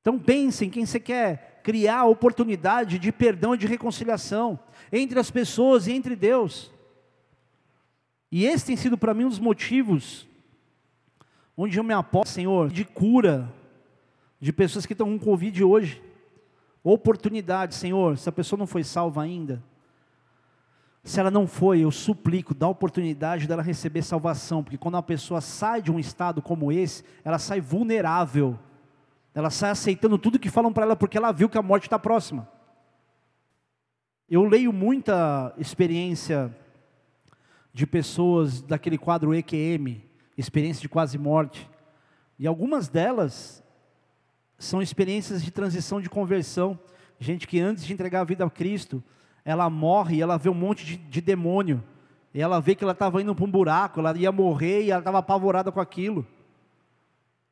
[0.00, 4.56] Então pense em quem você quer criar a oportunidade de perdão e de reconciliação
[4.92, 6.70] entre as pessoas e entre Deus.
[8.30, 10.28] E esse tem sido para mim um dos motivos
[11.56, 13.52] onde eu me aposto, Senhor, de cura
[14.40, 16.00] de pessoas que estão com Covid hoje.
[16.84, 19.60] Oportunidade, Senhor, se a pessoa não foi salva ainda,
[21.02, 25.02] se ela não foi, eu suplico, dá a oportunidade dela receber salvação, porque quando uma
[25.02, 28.56] pessoa sai de um estado como esse, ela sai vulnerável,
[29.36, 31.98] ela sai aceitando tudo que falam para ela, porque ela viu que a morte está
[31.98, 32.48] próxima.
[34.30, 36.56] Eu leio muita experiência
[37.70, 40.02] de pessoas daquele quadro EQM,
[40.38, 41.68] experiência de quase morte,
[42.38, 43.62] e algumas delas
[44.58, 46.78] são experiências de transição de conversão,
[47.20, 49.04] gente que antes de entregar a vida a Cristo,
[49.44, 51.84] ela morre ela vê um monte de, de demônio.
[52.32, 55.00] E ela vê que ela estava indo para um buraco, ela ia morrer e ela
[55.00, 56.26] estava apavorada com aquilo.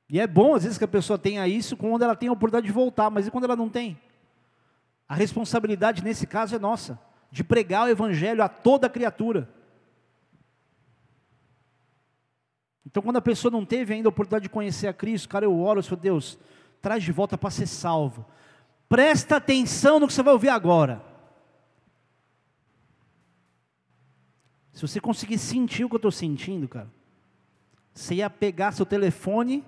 [0.09, 2.67] E é bom, às vezes, que a pessoa tenha isso quando ela tem a oportunidade
[2.67, 3.99] de voltar, mas e quando ela não tem?
[5.09, 6.99] A responsabilidade nesse caso é nossa,
[7.31, 9.49] de pregar o Evangelho a toda criatura.
[12.87, 15.59] Então, quando a pessoa não teve ainda a oportunidade de conhecer a Cristo, cara, eu
[15.59, 16.39] oro, Senhor Deus,
[16.81, 18.25] traz de volta para ser salvo.
[18.89, 21.03] Presta atenção no que você vai ouvir agora.
[24.73, 26.91] Se você conseguir sentir o que eu estou sentindo, cara,
[27.93, 29.65] você ia pegar seu telefone,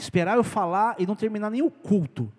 [0.00, 2.32] esperar eu falar e não terminar nem o culto.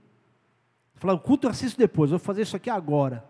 [0.96, 3.26] Falar, o culto eu assisto depois, vou fazer isso aqui agora.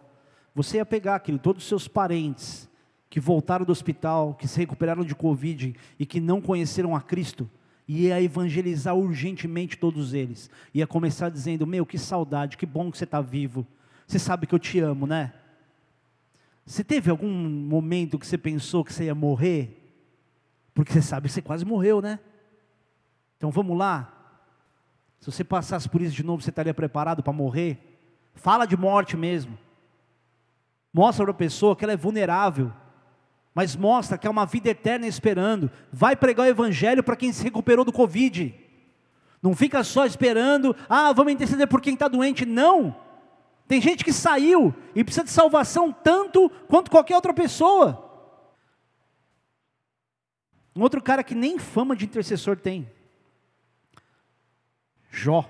[0.53, 2.69] Você ia pegar aquilo, todos os seus parentes
[3.09, 7.49] que voltaram do hospital, que se recuperaram de Covid e que não conheceram a Cristo,
[7.87, 10.49] e ia evangelizar urgentemente todos eles.
[10.73, 13.67] Ia começar dizendo: Meu, que saudade, que bom que você está vivo.
[14.07, 15.33] Você sabe que eu te amo, né?
[16.65, 19.77] Você teve algum momento que você pensou que você ia morrer?
[20.73, 22.19] Porque você sabe que você quase morreu, né?
[23.37, 24.20] Então vamos lá.
[25.21, 27.77] Se você passasse por isso de novo, você estaria preparado para morrer?
[28.33, 29.57] Fala de morte mesmo.
[30.91, 32.73] Mostra para a pessoa que ela é vulnerável,
[33.53, 35.69] mas mostra que há uma vida eterna esperando.
[35.93, 38.53] Vai pregar o evangelho para quem se recuperou do Covid.
[39.43, 42.43] Não fica só esperando, ah, vamos interceder por quem está doente.
[42.43, 42.95] Não.
[43.67, 48.09] Tem gente que saiu e precisa de salvação tanto quanto qualquer outra pessoa.
[50.75, 52.89] Um outro cara que nem fama de intercessor tem.
[55.11, 55.45] Jó.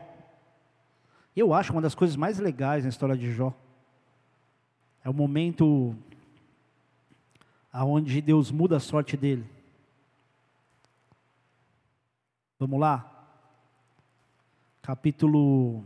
[1.35, 3.53] Eu acho uma das coisas mais legais na história de Jó.
[5.03, 5.95] É o momento
[7.71, 9.45] aonde Deus muda a sorte dele.
[12.59, 13.07] Vamos lá?
[14.81, 15.83] Capítulo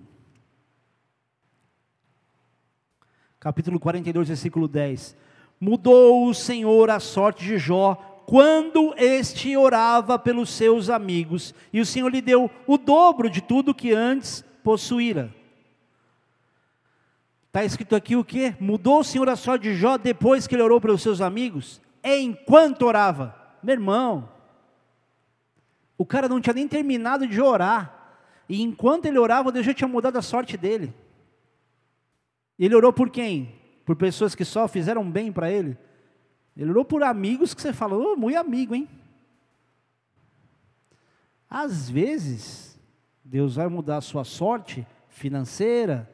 [3.39, 5.15] Capítulo 42, versículo 10.
[5.59, 11.85] Mudou o Senhor a sorte de Jó quando este orava pelos seus amigos, e o
[11.85, 15.33] Senhor lhe deu o dobro de tudo que antes possuíra.
[17.47, 18.53] Está escrito aqui o que?
[18.59, 21.79] Mudou o Senhor a sorte de Jó depois que ele orou pelos seus amigos?
[22.03, 23.33] Enquanto orava.
[23.63, 24.29] Meu irmão,
[25.97, 28.19] o cara não tinha nem terminado de orar.
[28.49, 30.93] E enquanto ele orava, Deus já tinha mudado a sorte dele.
[32.59, 33.55] Ele orou por quem?
[33.85, 35.77] Por pessoas que só fizeram bem para ele?
[36.55, 38.87] Ele orou por amigos que você fala, oh, muito amigo, hein?
[41.49, 42.79] Às vezes,
[43.23, 46.09] Deus vai mudar a sua sorte financeira,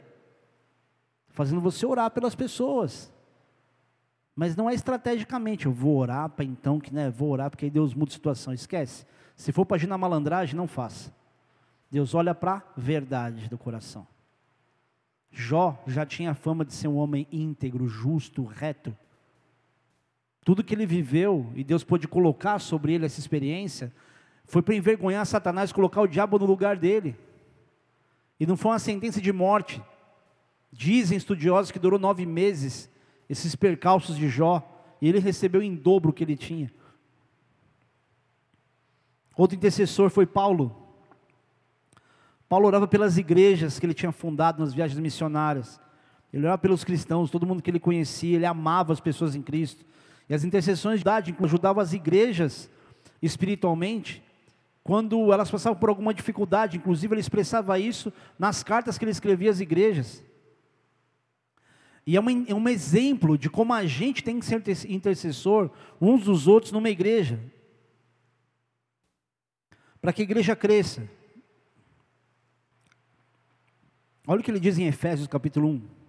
[1.29, 3.11] fazendo você orar pelas pessoas.
[4.35, 7.71] Mas não é estrategicamente, eu vou orar para então, que né, vou orar porque aí
[7.71, 8.53] Deus muda a situação.
[8.53, 9.05] Esquece.
[9.35, 11.13] Se for para agir na malandragem, não faça.
[11.89, 14.07] Deus olha para a verdade do coração.
[15.29, 18.95] Jó já tinha fama de ser um homem íntegro, justo, reto.
[20.43, 23.93] Tudo que ele viveu e Deus pôde colocar sobre ele essa experiência,
[24.45, 27.15] foi para envergonhar Satanás, colocar o diabo no lugar dele.
[28.39, 29.81] E não foi uma sentença de morte,
[30.71, 32.89] Dizem estudiosos que durou nove meses
[33.29, 34.65] esses percalços de Jó,
[35.01, 36.71] e ele recebeu em dobro o que ele tinha.
[39.35, 40.75] Outro intercessor foi Paulo.
[42.47, 45.79] Paulo orava pelas igrejas que ele tinha fundado nas viagens missionárias.
[46.31, 49.85] Ele orava pelos cristãos, todo mundo que ele conhecia, ele amava as pessoas em Cristo.
[50.31, 52.69] E as intercessões de idade ajudavam as igrejas
[53.21, 54.23] espiritualmente,
[54.81, 59.51] quando elas passavam por alguma dificuldade, inclusive ele expressava isso nas cartas que ele escrevia
[59.51, 60.23] às igrejas.
[62.07, 65.69] E é, é um exemplo de como a gente tem que ser intercessor
[65.99, 67.37] uns dos outros numa igreja.
[69.99, 71.09] Para que a igreja cresça.
[74.25, 76.00] Olha o que ele diz em Efésios capítulo 1.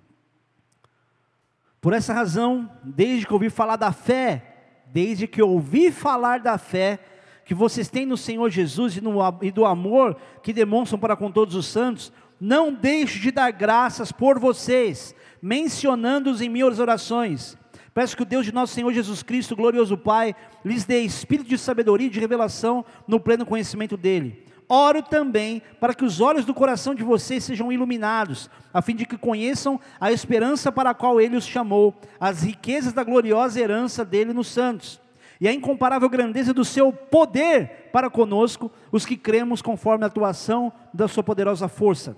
[1.83, 4.55] Por essa razão, desde que ouvi falar da fé,
[4.87, 7.01] desde que ouvi falar da fé
[7.45, 11.29] que vocês têm no Senhor Jesus e, no, e do amor que demonstram para com
[11.29, 15.13] todos os santos, não deixo de dar graças por vocês,
[15.43, 17.59] mencionando-os em minhas orações.
[17.93, 21.59] Peço que o Deus de nosso Senhor Jesus Cristo, glorioso Pai, lhes dê espírito de
[21.59, 24.47] sabedoria e de revelação no pleno conhecimento dEle.
[24.73, 29.05] Oro também para que os olhos do coração de vocês sejam iluminados, a fim de
[29.05, 34.05] que conheçam a esperança para a qual Ele os chamou, as riquezas da gloriosa herança
[34.05, 35.01] dele nos santos,
[35.41, 40.73] e a incomparável grandeza do seu poder para conosco, os que cremos conforme a atuação
[40.95, 42.17] da sua poderosa força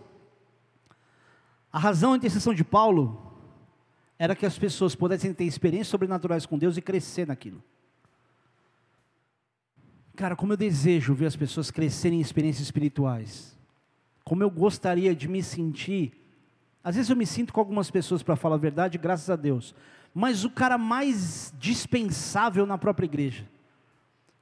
[1.75, 3.21] a razão da intercessão de Paulo
[4.17, 7.61] era que as pessoas pudessem ter experiências sobrenaturais com Deus e crescer naquilo.
[10.17, 13.57] Cara, como eu desejo ver as pessoas crescerem em experiências espirituais.
[14.25, 16.13] Como eu gostaria de me sentir.
[16.83, 19.75] Às vezes eu me sinto com algumas pessoas, para falar a verdade, graças a Deus.
[20.15, 23.45] Mas o cara mais dispensável na própria igreja.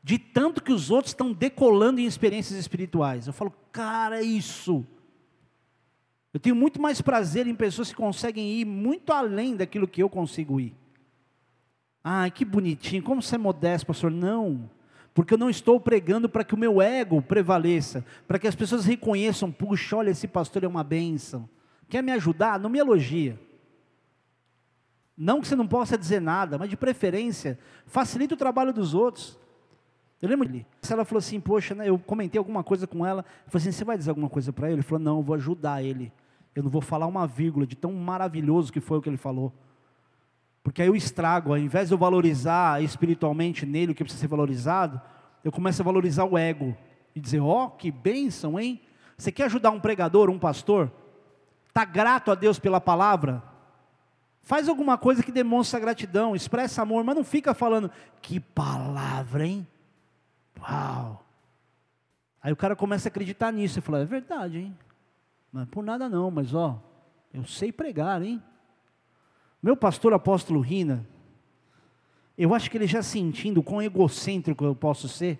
[0.02, 3.26] De tanto que os outros estão decolando em experiências espirituais.
[3.26, 4.84] Eu falo, cara, é isso.
[6.34, 10.10] Eu tenho muito mais prazer em pessoas que conseguem ir muito além daquilo que eu
[10.10, 10.74] consigo ir.
[12.02, 14.10] Ai, que bonitinho, como você é modesto, pastor.
[14.10, 14.68] Não,
[15.14, 18.84] porque eu não estou pregando para que o meu ego prevaleça, para que as pessoas
[18.84, 21.48] reconheçam, puxa, olha, esse pastor é uma bênção.
[21.88, 22.58] Quer me ajudar?
[22.58, 23.38] Não me elogia.
[25.16, 29.38] Não que você não possa dizer nada, mas de preferência, facilita o trabalho dos outros.
[30.20, 30.66] Eu lembro dele.
[30.88, 33.24] Ela falou assim, poxa, né, eu comentei alguma coisa com ela.
[33.44, 34.76] Eu falei assim, você vai dizer alguma coisa para ele?
[34.76, 36.12] Ele falou, não, eu vou ajudar ele.
[36.54, 39.52] Eu não vou falar uma vírgula de tão maravilhoso que foi o que ele falou.
[40.62, 44.28] Porque aí eu estrago, ao invés de eu valorizar espiritualmente nele o que precisa ser
[44.28, 45.00] valorizado,
[45.42, 46.76] eu começo a valorizar o ego.
[47.14, 48.80] E dizer, ó, oh, que bênção, hein?
[49.16, 50.90] Você quer ajudar um pregador, um pastor?
[51.68, 53.42] Está grato a Deus pela palavra?
[54.42, 57.90] Faz alguma coisa que demonstre gratidão, expressa amor, mas não fica falando,
[58.20, 59.66] que palavra, hein?
[60.60, 61.24] Uau!
[62.42, 64.76] Aí o cara começa a acreditar nisso e fala, é verdade, hein?
[65.52, 66.82] Não é por nada não, mas ó,
[67.32, 68.42] eu sei pregar, hein?
[69.62, 71.06] Meu pastor apóstolo Rina,
[72.36, 75.38] eu acho que ele já sentindo quão egocêntrico eu posso ser,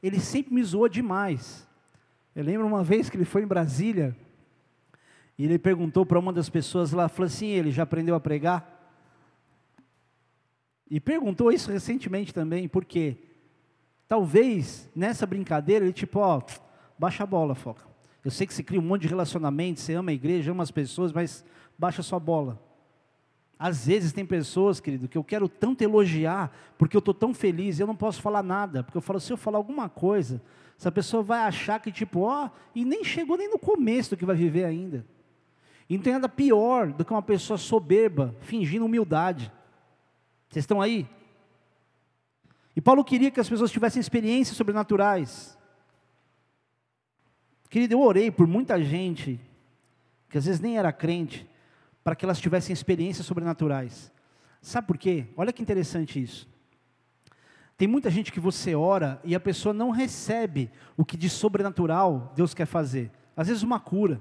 [0.00, 1.66] ele sempre me zoou demais.
[2.36, 4.16] Eu lembro uma vez que ele foi em Brasília,
[5.36, 8.78] e ele perguntou para uma das pessoas lá, falou assim, ele já aprendeu a pregar?
[10.88, 13.16] E perguntou isso recentemente também, por quê?
[14.06, 16.40] Talvez nessa brincadeira ele tipo, ó,
[16.96, 17.84] baixa a bola, foca.
[18.24, 20.70] Eu sei que você cria um monte de relacionamento, você ama a igreja, ama as
[20.70, 21.44] pessoas, mas
[21.76, 22.69] baixa a sua bola.
[23.62, 27.78] Às vezes tem pessoas, querido, que eu quero tanto elogiar, porque eu estou tão feliz
[27.78, 30.40] eu não posso falar nada, porque eu falo, se eu falar alguma coisa,
[30.78, 34.24] essa pessoa vai achar que, tipo, ó, e nem chegou nem no começo do que
[34.24, 35.04] vai viver ainda.
[35.90, 39.52] E não tem nada pior do que uma pessoa soberba, fingindo humildade.
[40.48, 41.06] Vocês estão aí?
[42.74, 45.58] E Paulo queria que as pessoas tivessem experiências sobrenaturais.
[47.68, 49.38] Querido, eu orei por muita gente,
[50.30, 51.49] que às vezes nem era crente,
[52.02, 54.12] para que elas tivessem experiências sobrenaturais.
[54.60, 55.26] Sabe por quê?
[55.36, 56.48] Olha que interessante isso.
[57.76, 62.32] Tem muita gente que você ora e a pessoa não recebe o que de sobrenatural
[62.36, 63.10] Deus quer fazer.
[63.34, 64.20] Às vezes uma cura.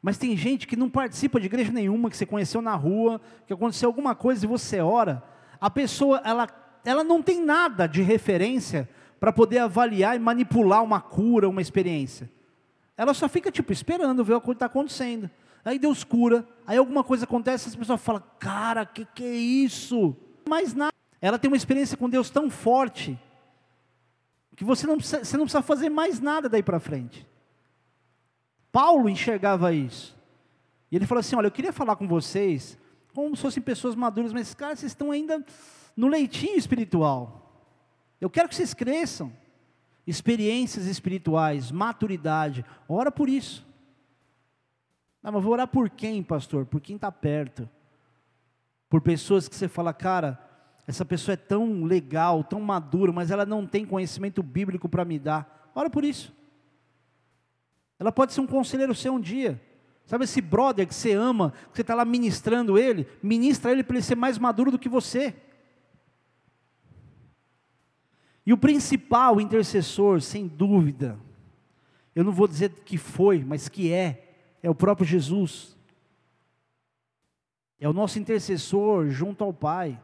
[0.00, 3.52] Mas tem gente que não participa de igreja nenhuma, que você conheceu na rua, que
[3.52, 5.20] aconteceu alguma coisa e você ora.
[5.60, 6.46] A pessoa, ela,
[6.84, 8.88] ela não tem nada de referência
[9.18, 12.30] para poder avaliar e manipular uma cura, uma experiência.
[12.96, 15.28] Ela só fica tipo esperando ver o que está acontecendo.
[15.66, 20.16] Aí Deus cura, aí alguma coisa acontece, essa pessoa fala: "Cara, que que é isso?"
[20.48, 20.92] Mas nada.
[21.20, 23.18] Ela tem uma experiência com Deus tão forte
[24.56, 27.26] que você não precisa, você não precisa fazer mais nada daí para frente.
[28.70, 30.16] Paulo enxergava isso.
[30.90, 32.78] E ele falou assim: Olha, eu queria falar com vocês
[33.12, 35.44] como se fossem pessoas maduras, mas, cara, vocês estão ainda
[35.96, 37.72] no leitinho espiritual.
[38.20, 39.32] Eu quero que vocês cresçam.
[40.06, 42.64] Experiências espirituais, maturidade.
[42.88, 43.65] Ora por isso.
[45.26, 46.64] Ah, mas vou orar por quem, pastor?
[46.66, 47.68] Por quem está perto.
[48.88, 50.38] Por pessoas que você fala, cara,
[50.86, 55.18] essa pessoa é tão legal, tão madura, mas ela não tem conhecimento bíblico para me
[55.18, 55.72] dar.
[55.74, 56.32] Ora por isso.
[57.98, 59.60] Ela pode ser um conselheiro seu um dia.
[60.04, 63.08] Sabe esse brother que você ama, que você está lá ministrando ele?
[63.20, 65.34] Ministra ele para ele ser mais maduro do que você.
[68.46, 71.18] E o principal intercessor, sem dúvida,
[72.14, 74.25] eu não vou dizer que foi, mas que é,
[74.66, 75.76] é o próprio Jesus.
[77.78, 80.00] É o nosso intercessor junto ao Pai.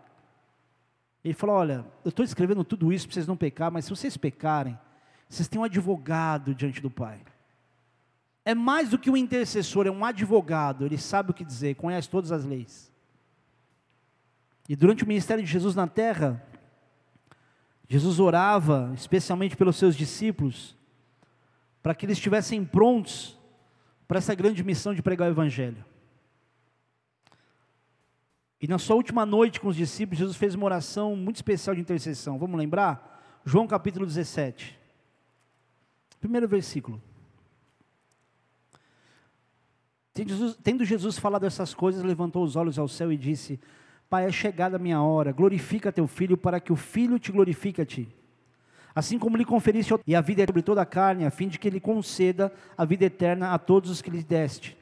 [1.25, 4.17] Ele falou: Olha, eu estou escrevendo tudo isso para vocês não pecar, mas se vocês
[4.17, 4.79] pecarem,
[5.29, 7.21] vocês têm um advogado diante do Pai.
[8.45, 12.09] É mais do que um intercessor, é um advogado, ele sabe o que dizer, conhece
[12.09, 12.93] todas as leis.
[14.69, 16.41] E durante o ministério de Jesus na terra,
[17.89, 20.77] Jesus orava, especialmente pelos seus discípulos,
[21.83, 23.42] para que eles estivessem prontos
[24.13, 25.83] para essa grande missão de pregar o Evangelho.
[28.61, 31.81] E na sua última noite com os discípulos, Jesus fez uma oração muito especial de
[31.81, 32.39] intercessão.
[32.39, 33.41] Vamos lembrar?
[33.43, 34.79] João capítulo 17.
[36.21, 37.01] Primeiro versículo.
[40.63, 43.59] Tendo Jesus, falado essas coisas, levantou os olhos ao céu e disse:
[44.11, 47.81] Pai, é chegada a minha hora, glorifica teu filho, para que o filho te glorifique
[47.81, 48.15] a ti.
[48.95, 51.67] Assim como lhe conferiste e a vida sobre toda a carne, a fim de que
[51.67, 54.77] ele conceda a vida eterna a todos os que lhe deste.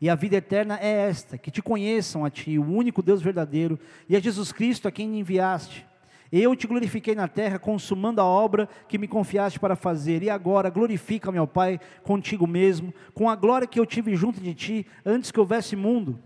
[0.00, 3.78] E a vida eterna é esta: que te conheçam a ti, o único Deus verdadeiro,
[4.08, 5.86] e a Jesus Cristo a quem enviaste.
[6.32, 10.22] Eu te glorifiquei na terra, consumando a obra que me confiaste para fazer.
[10.22, 14.54] E agora glorifica, meu Pai, contigo mesmo, com a glória que eu tive junto de
[14.54, 16.20] ti, antes que houvesse mundo.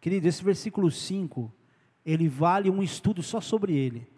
[0.00, 1.52] Querido, esse versículo 5,
[2.04, 4.08] ele vale um estudo só sobre ele.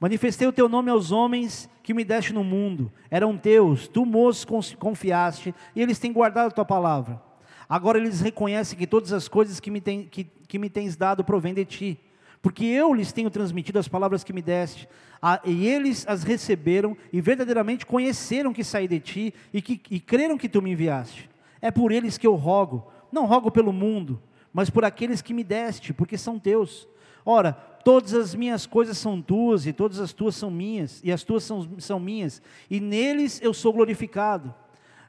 [0.00, 4.74] Manifestei o teu nome aos homens que me deste no mundo, eram teus, tu os
[4.74, 7.20] confiaste, e eles têm guardado a tua palavra.
[7.68, 11.22] Agora eles reconhecem que todas as coisas que me, tem, que, que me tens dado
[11.22, 12.00] provêm de ti,
[12.40, 14.88] porque eu lhes tenho transmitido as palavras que me deste,
[15.20, 20.00] a, e eles as receberam e verdadeiramente conheceram que saí de ti e, que, e
[20.00, 21.28] creram que tu me enviaste.
[21.60, 25.44] É por eles que eu rogo, não rogo pelo mundo, mas por aqueles que me
[25.44, 26.88] deste, porque são teus.
[27.24, 31.22] Ora, todas as minhas coisas são tuas, e todas as tuas são minhas, e as
[31.22, 34.54] tuas são, são minhas, e neles eu sou glorificado.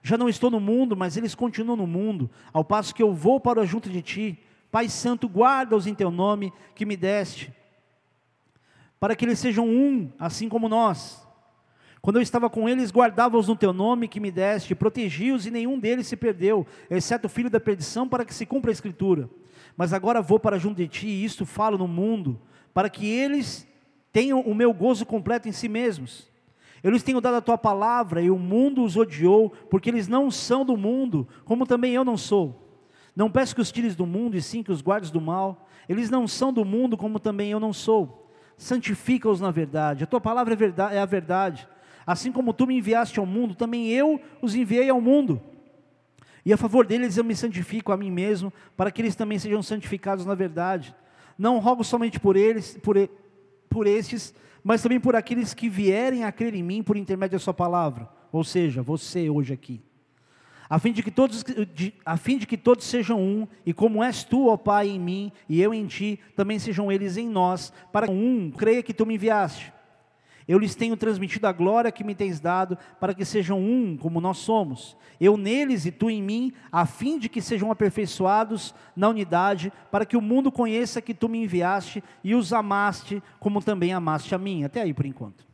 [0.04, 3.40] Já não estou no mundo, mas eles continuam no mundo, ao passo que eu vou
[3.40, 4.40] para junto de ti.
[4.72, 7.54] Pai Santo, guarda-os em teu nome que me deste,
[9.00, 11.22] para que eles sejam um, assim como nós.
[12.02, 15.78] Quando eu estava com eles, guardava-os no teu nome que me deste, protegi-os e nenhum
[15.78, 19.30] deles se perdeu, exceto o filho da perdição, para que se cumpra a escritura.
[19.78, 22.42] Mas agora vou para junto de ti, e isto falo no mundo,
[22.74, 23.68] para que eles
[24.12, 26.30] tenham o meu gozo completo em si mesmos.
[26.84, 30.32] Eu lhes tenho dado a tua palavra, e o mundo os odiou, porque eles não
[30.32, 32.80] são do mundo, como também eu não sou.
[33.16, 35.68] Não peço que os tires do mundo, e sim que os guardes do mal.
[35.88, 38.30] Eles não são do mundo, como também eu não sou.
[38.58, 41.68] Santifica-os na verdade, a tua palavra é, é a verdade.
[42.06, 45.42] Assim como tu me enviaste ao mundo, também eu os enviei ao mundo.
[46.44, 49.62] E a favor deles eu me santifico a mim mesmo, para que eles também sejam
[49.62, 50.96] santificados na verdade.
[51.38, 52.96] Não rogo somente por eles, por,
[53.70, 57.44] por estes, mas também por aqueles que vierem a crer em mim por intermédio da
[57.44, 59.82] sua palavra, ou seja, você hoje aqui.
[60.70, 64.02] A fim de que todos, de, a fim de que todos sejam um, e como
[64.02, 67.74] és tu, ó Pai, em mim, e eu em ti, também sejam eles em nós,
[67.92, 69.74] para que um creia que tu me enviaste.
[70.48, 74.20] Eu lhes tenho transmitido a glória que me tens dado, para que sejam um como
[74.22, 74.98] nós somos.
[75.20, 80.06] Eu neles e tu em mim, a fim de que sejam aperfeiçoados na unidade, para
[80.06, 84.38] que o mundo conheça que tu me enviaste e os amaste, como também amaste a
[84.38, 84.64] mim.
[84.64, 85.46] Até aí por enquanto.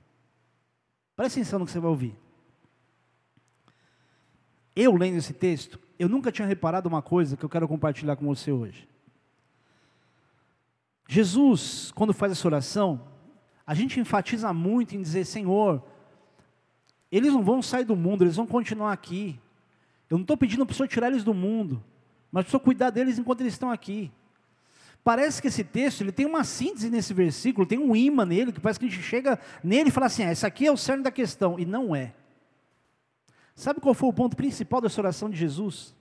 [1.16, 2.16] Presta atenção no que você vai ouvir.
[4.76, 8.28] Eu lendo esse texto, eu nunca tinha reparado uma coisa que eu quero compartilhar com
[8.28, 8.88] você hoje.
[11.08, 13.02] Jesus, quando faz essa oração,
[13.68, 15.84] a gente enfatiza muito em dizer: Senhor,
[17.11, 19.38] eles não vão sair do mundo, eles vão continuar aqui.
[20.09, 21.84] Eu não estou pedindo para o Senhor tirar eles do mundo,
[22.32, 24.09] mas para o Senhor cuidar deles enquanto eles estão aqui.
[25.03, 28.59] Parece que esse texto ele tem uma síntese nesse versículo, tem um imã nele, que
[28.59, 31.03] parece que a gente chega nele e fala assim: ah, esse aqui é o cerne
[31.03, 32.13] da questão, e não é.
[33.53, 35.93] Sabe qual foi o ponto principal dessa oração de Jesus?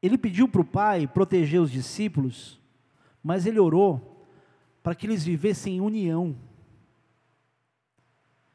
[0.00, 2.60] Ele pediu para o Pai proteger os discípulos,
[3.22, 4.13] mas ele orou
[4.84, 6.36] para que eles vivessem em união.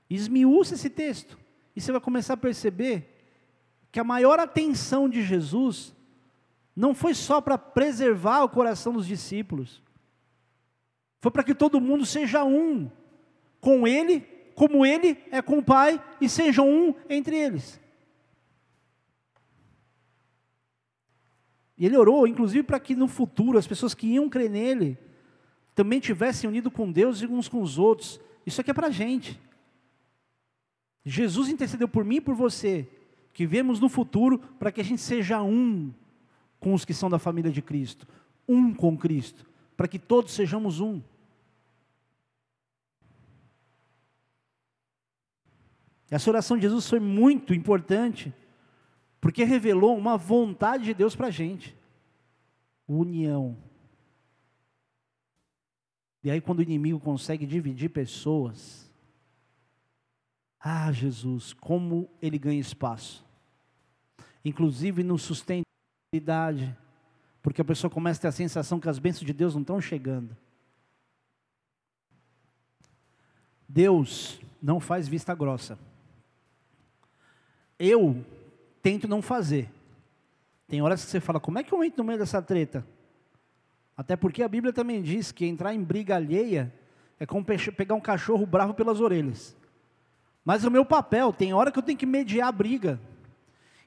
[0.07, 1.39] Esmiúça esse texto,
[1.75, 3.17] e você vai começar a perceber
[3.91, 5.91] que a maior atenção de Jesus
[6.75, 9.81] não foi só para preservar o coração dos discípulos,
[11.19, 12.91] foi para que todo mundo seja um
[13.59, 14.21] com Ele,
[14.53, 17.79] como Ele é com o Pai, e sejam um entre eles.
[21.75, 24.97] E ele orou, inclusive, para que no futuro as pessoas que iam crer nele
[25.79, 28.19] também tivessem unido com Deus e uns com os outros.
[28.45, 29.39] Isso aqui é para a gente.
[31.05, 32.85] Jesus intercedeu por mim e por você,
[33.31, 35.93] que vemos no futuro para que a gente seja um
[36.59, 38.05] com os que são da família de Cristo,
[38.45, 41.01] um com Cristo, para que todos sejamos um.
[46.11, 48.33] Essa oração de Jesus foi muito importante,
[49.21, 51.73] porque revelou uma vontade de Deus para a gente:
[52.85, 53.68] união.
[56.23, 58.89] E aí, quando o inimigo consegue dividir pessoas,
[60.59, 63.25] ah, Jesus, como ele ganha espaço,
[64.43, 66.75] inclusive no sustentabilidade,
[67.41, 69.79] porque a pessoa começa a ter a sensação que as bênçãos de Deus não estão
[69.79, 70.35] chegando.
[73.67, 75.79] Deus não faz vista grossa.
[77.77, 78.25] Eu
[78.81, 79.71] tento não fazer.
[80.67, 82.85] Tem horas que você fala, como é que eu entro no meio dessa treta?
[83.99, 86.73] Até porque a Bíblia também diz que entrar em briga alheia
[87.19, 89.57] é como pegar um cachorro bravo pelas orelhas.
[90.45, 92.97] Mas o meu papel, tem hora que eu tenho que mediar a briga.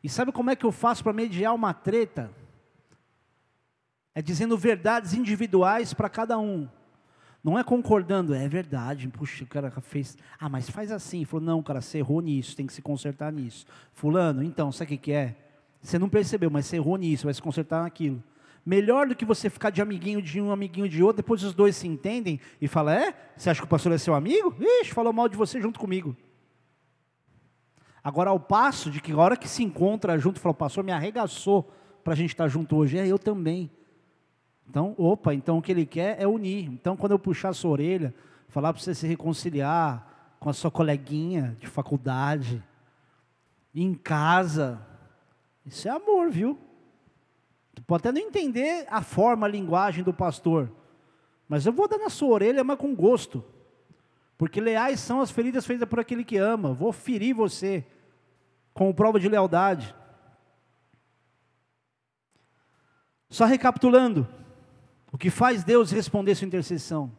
[0.05, 2.31] E sabe como é que eu faço para mediar uma treta?
[4.15, 6.69] É dizendo verdades individuais para cada um.
[7.43, 11.25] Não é concordando, é verdade, puxa, o cara fez, ah, mas faz assim.
[11.25, 13.65] Falou, não, cara, você errou nisso, tem que se consertar nisso.
[13.95, 15.35] Fulano, então, sabe o que é?
[15.81, 18.23] Você não percebeu, mas você errou nisso, vai se consertar naquilo.
[18.65, 21.75] Melhor do que você ficar de amiguinho de um, amiguinho de outro, depois os dois
[21.75, 23.15] se entendem e falam: É?
[23.37, 24.55] Você acha que o pastor é seu amigo?
[24.59, 26.17] Ixi, falou mal de você junto comigo.
[28.05, 31.73] Agora, ao passo de que a hora que se encontra junto, fala: pastor me arregaçou
[32.05, 33.71] para a gente estar tá junto hoje, é eu também.
[34.69, 36.69] Então, opa, então o que ele quer é unir.
[36.71, 38.15] Então, quando eu puxar a sua orelha,
[38.49, 42.63] falar para você se reconciliar com a sua coleguinha de faculdade,
[43.75, 44.81] em casa,
[45.65, 46.59] isso é amor, viu?
[47.75, 50.71] Tu pode até não entender a forma, a linguagem do pastor,
[51.49, 53.45] mas eu vou dar na sua orelha, mas com gosto,
[54.37, 56.73] porque leais são as feridas feitas por aquele que ama.
[56.73, 57.85] Vou ferir você
[58.73, 59.95] com prova de lealdade.
[63.29, 64.27] Só recapitulando,
[65.11, 67.13] o que faz Deus responder sua intercessão?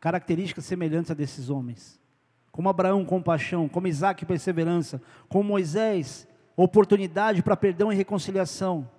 [0.00, 2.00] Características semelhantes a desses homens.
[2.50, 6.26] Como Abraão, compaixão, como Isaac, perseverança, como Moisés,
[6.56, 8.90] oportunidade para perdão e reconciliação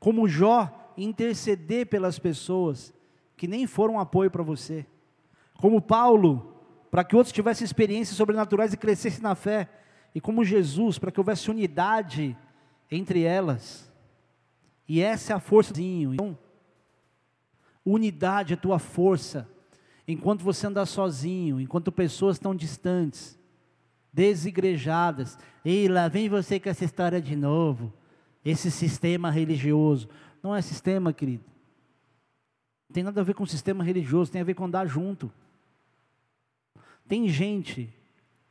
[0.00, 2.92] como Jó, interceder pelas pessoas
[3.36, 4.86] que nem foram apoio para você.
[5.60, 6.56] Como Paulo,
[6.90, 9.68] para que outros tivessem experiências sobrenaturais e crescessem na fé.
[10.14, 12.36] E como Jesus, para que houvesse unidade
[12.90, 13.92] entre elas.
[14.88, 15.72] E essa é a força.
[15.78, 16.36] Então,
[17.84, 19.48] unidade é tua força.
[20.08, 23.38] Enquanto você andar sozinho, enquanto pessoas estão distantes,
[24.12, 25.38] desigrejadas.
[25.64, 27.92] Ei, lá vem você com essa história de novo
[28.44, 30.08] esse sistema religioso.
[30.42, 31.44] Não é sistema, querido.
[32.88, 35.32] Não tem nada a ver com sistema religioso, tem a ver com andar junto.
[37.06, 37.92] Tem gente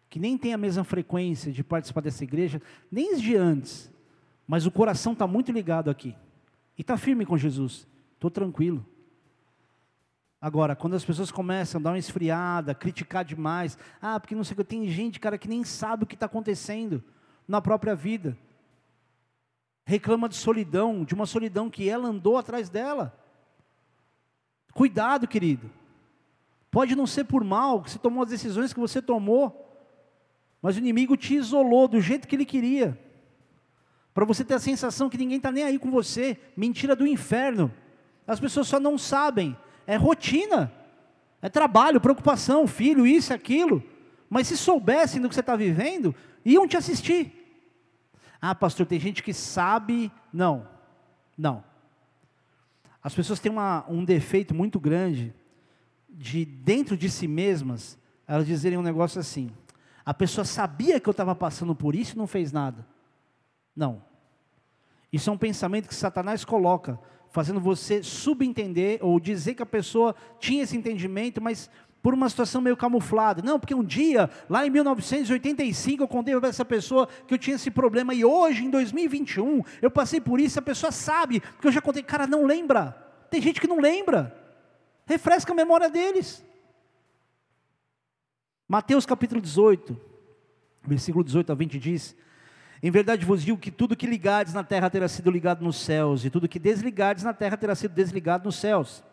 [0.10, 2.62] que nem tem a mesma frequência de participar dessa igreja,
[2.92, 3.92] nem de antes,
[4.48, 6.16] mas o coração está muito ligado aqui.
[6.78, 7.88] E está firme com Jesus.
[8.16, 8.86] Estou tranquilo.
[10.42, 14.54] Agora, quando as pessoas começam a dar uma esfriada, criticar demais, ah, porque não sei
[14.54, 17.04] o que, tem gente, cara, que nem sabe o que está acontecendo
[17.48, 18.38] na própria vida.
[19.90, 23.12] Reclama de solidão, de uma solidão que ela andou atrás dela.
[24.72, 25.68] Cuidado, querido.
[26.70, 29.68] Pode não ser por mal, que você tomou as decisões que você tomou,
[30.62, 33.00] mas o inimigo te isolou do jeito que ele queria,
[34.14, 36.38] para você ter a sensação que ninguém está nem aí com você.
[36.56, 37.74] Mentira do inferno.
[38.28, 40.72] As pessoas só não sabem, é rotina,
[41.42, 43.84] é trabalho, preocupação, filho, isso, aquilo.
[44.30, 46.14] Mas se soubessem do que você está vivendo,
[46.46, 47.39] iam te assistir.
[48.42, 50.12] Ah, pastor, tem gente que sabe.
[50.32, 50.68] Não,
[51.38, 51.64] não.
[53.04, 55.34] As pessoas têm uma, um defeito muito grande
[56.10, 59.52] de dentro de si mesmas, elas dizerem um negócio assim:
[60.06, 62.86] a pessoa sabia que eu estava passando por isso e não fez nada.
[63.76, 64.02] Não.
[65.12, 70.16] Isso é um pensamento que Satanás coloca, fazendo você subentender ou dizer que a pessoa
[70.40, 71.70] tinha esse entendimento, mas
[72.02, 73.42] por uma situação meio camuflada.
[73.42, 77.56] Não, porque um dia, lá em 1985, eu contei para essa pessoa que eu tinha
[77.56, 81.72] esse problema, e hoje, em 2021, eu passei por isso, a pessoa sabe, porque eu
[81.72, 82.92] já contei, cara, não lembra.
[83.30, 84.36] Tem gente que não lembra.
[85.06, 86.44] Refresca a memória deles.
[88.68, 90.00] Mateus capítulo 18,
[90.84, 92.16] versículo 18 a 20 diz:
[92.84, 96.24] Em verdade vos digo que tudo que ligardes na terra terá sido ligado nos céus,
[96.24, 99.04] e tudo que desligardes na terra terá sido desligado nos céus.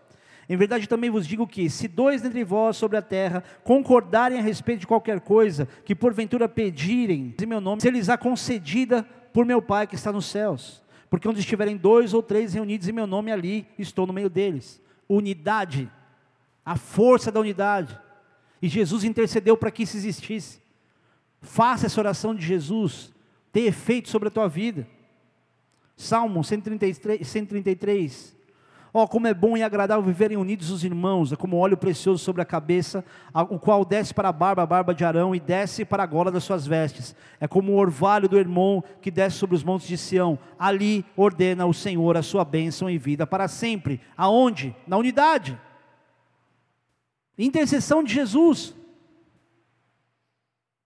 [0.48, 4.42] Em verdade também vos digo que, se dois dentre vós sobre a terra concordarem a
[4.42, 9.44] respeito de qualquer coisa, que porventura pedirem em meu nome, se lhes há concedida por
[9.44, 10.82] meu Pai que está nos céus.
[11.10, 14.80] Porque onde estiverem dois ou três reunidos em meu nome, ali estou no meio deles
[15.08, 15.90] unidade,
[16.64, 17.98] a força da unidade.
[18.60, 20.60] E Jesus intercedeu para que isso existisse.
[21.40, 23.12] Faça essa oração de Jesus
[23.52, 24.86] ter efeito sobre a tua vida.
[25.96, 28.35] Salmo 133, 133 Ó,
[29.02, 32.40] oh, como é bom e agradável viverem unidos os irmãos, é como óleo precioso sobre
[32.40, 33.04] a cabeça,
[33.50, 36.32] o qual desce para a barba, a barba de Arão, e desce para a gola
[36.32, 37.14] das suas vestes.
[37.38, 40.38] É como o orvalho do irmão que desce sobre os montes de Sião.
[40.58, 44.00] Ali ordena o Senhor a sua bênção e vida para sempre.
[44.16, 44.74] Aonde?
[44.86, 45.60] Na unidade.
[47.36, 48.74] Intercessão de Jesus.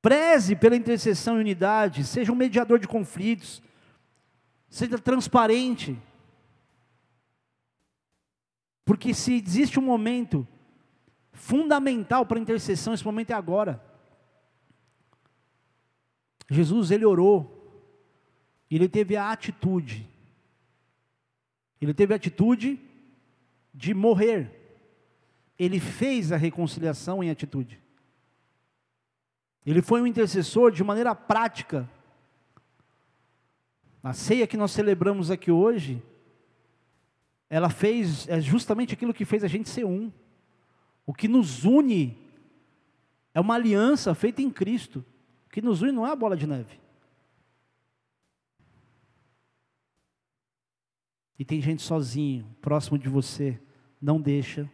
[0.02, 3.62] Preze pela intercessão e unidade, seja um mediador de conflitos,
[4.68, 5.96] seja transparente
[8.90, 10.44] porque se existe um momento
[11.30, 13.80] fundamental para a intercessão, esse momento é agora.
[16.50, 17.86] Jesus, ele orou,
[18.68, 20.08] ele teve a atitude,
[21.80, 22.80] ele teve a atitude
[23.72, 24.50] de morrer,
[25.56, 27.80] ele fez a reconciliação em atitude,
[29.64, 31.88] ele foi um intercessor de maneira prática.
[34.02, 36.02] A ceia que nós celebramos aqui hoje,
[37.50, 40.12] ela fez é justamente aquilo que fez a gente ser um.
[41.04, 42.16] O que nos une
[43.34, 45.04] é uma aliança feita em Cristo.
[45.46, 46.78] O que nos une não é a bola de neve.
[51.36, 53.60] E tem gente sozinho, próximo de você.
[54.00, 54.70] Não deixa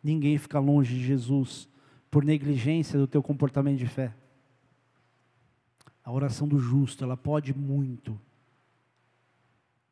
[0.00, 1.68] ninguém ficar longe de Jesus
[2.10, 4.14] por negligência do teu comportamento de fé.
[6.04, 8.20] A oração do justo, ela pode muito.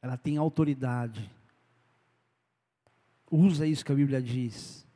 [0.00, 1.28] Ela tem autoridade
[3.34, 4.86] Usa isso que a Bíblia diz.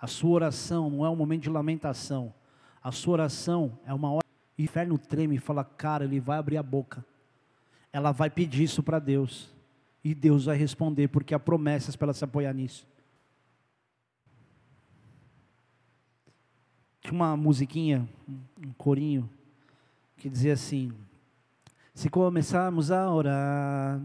[0.00, 2.32] A sua oração não é um momento de lamentação.
[2.80, 4.24] A sua oração é uma hora.
[4.56, 7.04] O inferno treme e fala, cara, ele vai abrir a boca.
[7.92, 9.52] Ela vai pedir isso para Deus.
[10.04, 12.86] E Deus vai responder, porque há promessas para ela se apoiar nisso.
[17.00, 18.08] Tinha uma musiquinha,
[18.64, 19.28] um corinho,
[20.16, 20.92] que dizia assim:
[21.92, 24.00] Se começarmos a orar,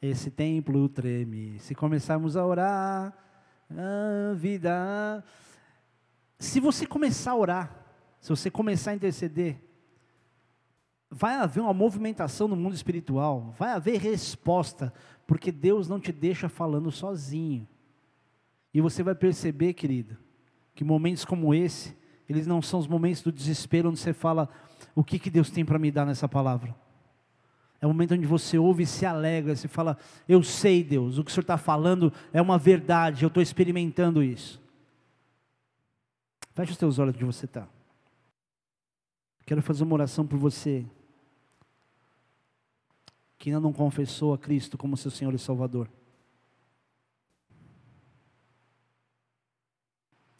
[0.00, 1.58] esse templo treme.
[1.60, 3.14] Se começarmos a orar,
[3.70, 5.22] a vida.
[6.38, 7.84] Se você começar a orar,
[8.20, 9.62] se você começar a interceder,
[11.10, 14.92] vai haver uma movimentação no mundo espiritual, vai haver resposta,
[15.26, 17.68] porque Deus não te deixa falando sozinho.
[18.72, 20.16] E você vai perceber, querido,
[20.74, 21.96] que momentos como esse,
[22.28, 24.48] eles não são os momentos do desespero onde você fala:
[24.94, 26.74] o que, que Deus tem para me dar nessa palavra?
[27.80, 29.96] É o momento onde você ouve e se alegra, você fala:
[30.28, 34.22] Eu sei, Deus, o que o Senhor está falando é uma verdade, eu estou experimentando
[34.22, 34.60] isso.
[36.54, 37.66] Feche os teus olhos onde você está.
[39.46, 40.84] Quero fazer uma oração por você
[43.38, 45.88] que ainda não confessou a Cristo como seu Senhor e Salvador.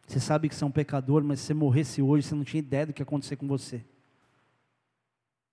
[0.06, 2.58] Você sabe que você é um pecador, mas se você morresse hoje, você não tinha
[2.58, 3.82] ideia do que ia acontecer com você.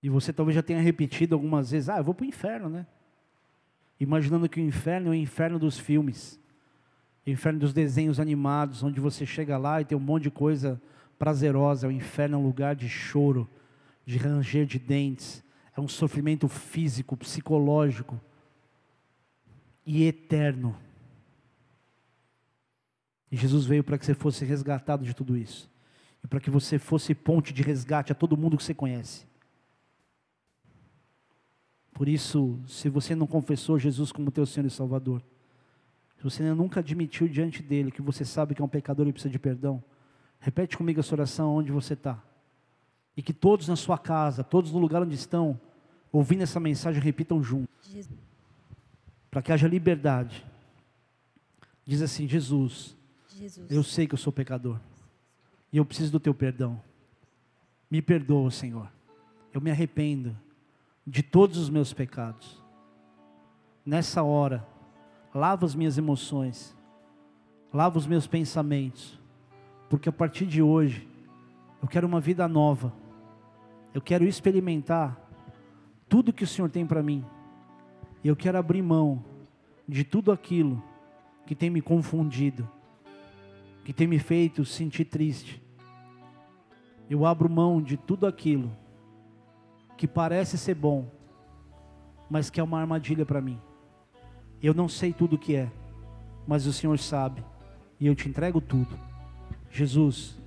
[0.02, 2.86] E você talvez já tenha repetido algumas vezes: ah, eu vou para o inferno, né?
[4.00, 6.40] Imaginando que o inferno é o inferno dos filmes.
[7.26, 10.80] o inferno dos desenhos animados, onde você chega lá e tem um monte de coisa
[11.18, 11.88] prazerosa.
[11.88, 13.48] O inferno é um lugar de choro,
[14.06, 15.42] de ranger de dentes,
[15.76, 18.20] é um sofrimento físico, psicológico
[19.84, 20.76] e eterno.
[23.30, 25.70] E Jesus veio para que você fosse resgatado de tudo isso.
[26.24, 29.27] E para que você fosse ponte de resgate a todo mundo que você conhece.
[31.98, 35.20] Por isso, se você não confessou Jesus como teu Senhor e Salvador,
[36.16, 39.32] se você nunca admitiu diante dele que você sabe que é um pecador e precisa
[39.32, 39.82] de perdão,
[40.38, 42.22] repete comigo essa oração onde você está.
[43.16, 45.60] E que todos na sua casa, todos no lugar onde estão,
[46.12, 47.68] ouvindo essa mensagem, repitam junto.
[49.28, 50.46] Para que haja liberdade.
[51.84, 52.96] Diz assim: Jesus,
[53.36, 54.78] Jesus, eu sei que eu sou pecador.
[55.72, 56.80] E eu preciso do teu perdão.
[57.90, 58.88] Me perdoa, Senhor.
[59.52, 60.36] Eu me arrependo
[61.08, 62.62] de todos os meus pecados.
[63.84, 64.66] Nessa hora,
[65.34, 66.76] lava as minhas emoções,
[67.72, 69.18] lava os meus pensamentos,
[69.88, 71.08] porque a partir de hoje,
[71.80, 72.92] eu quero uma vida nova,
[73.94, 75.18] eu quero experimentar
[76.10, 77.24] tudo que o Senhor tem para mim,
[78.22, 79.24] e eu quero abrir mão
[79.88, 80.82] de tudo aquilo
[81.46, 82.68] que tem me confundido,
[83.82, 85.62] que tem me feito sentir triste.
[87.08, 88.70] Eu abro mão de tudo aquilo
[89.98, 91.10] que parece ser bom,
[92.30, 93.58] mas que é uma armadilha para mim.
[94.62, 95.68] Eu não sei tudo o que é,
[96.46, 97.44] mas o Senhor sabe,
[97.98, 98.96] e eu te entrego tudo.
[99.72, 100.38] Jesus,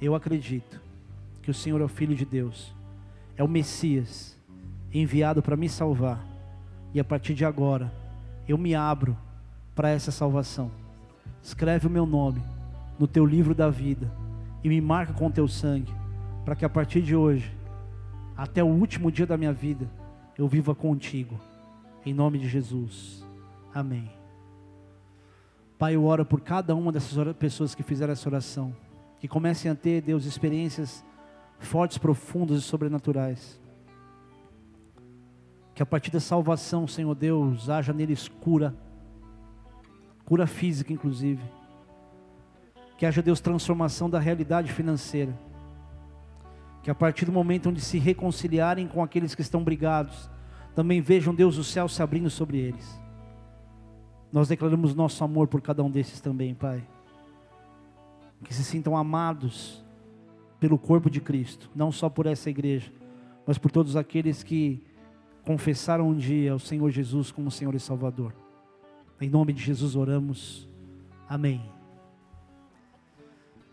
[0.00, 0.80] eu acredito
[1.42, 2.74] que o Senhor é o Filho de Deus,
[3.36, 4.38] é o Messias,
[4.92, 6.24] enviado para me salvar,
[6.94, 7.92] e a partir de agora,
[8.48, 9.14] eu me abro
[9.74, 10.70] para essa salvação.
[11.42, 12.42] Escreve o meu nome
[12.98, 14.10] no teu livro da vida
[14.62, 15.92] e me marca com teu sangue,
[16.42, 17.52] para que a partir de hoje
[18.36, 19.88] até o último dia da minha vida,
[20.36, 21.38] eu viva contigo.
[22.04, 23.24] Em nome de Jesus.
[23.72, 24.10] Amém.
[25.78, 28.74] Pai, eu oro por cada uma dessas pessoas que fizeram essa oração.
[29.20, 31.04] Que comecem a ter, Deus, experiências
[31.58, 33.60] fortes, profundas e sobrenaturais.
[35.74, 38.74] Que a partir da salvação, Senhor Deus, haja neles cura,
[40.24, 41.42] cura física, inclusive.
[42.98, 45.34] Que haja, Deus, transformação da realidade financeira
[46.84, 50.28] que a partir do momento onde se reconciliarem com aqueles que estão brigados,
[50.74, 53.00] também vejam Deus o céu se abrindo sobre eles.
[54.30, 56.86] Nós declaramos nosso amor por cada um desses também, Pai.
[58.44, 59.82] Que se sintam amados
[60.60, 62.92] pelo corpo de Cristo, não só por essa igreja,
[63.46, 64.84] mas por todos aqueles que
[65.42, 68.34] confessaram um dia o Senhor Jesus como Senhor e Salvador.
[69.18, 70.68] Em nome de Jesus oramos.
[71.26, 71.62] Amém.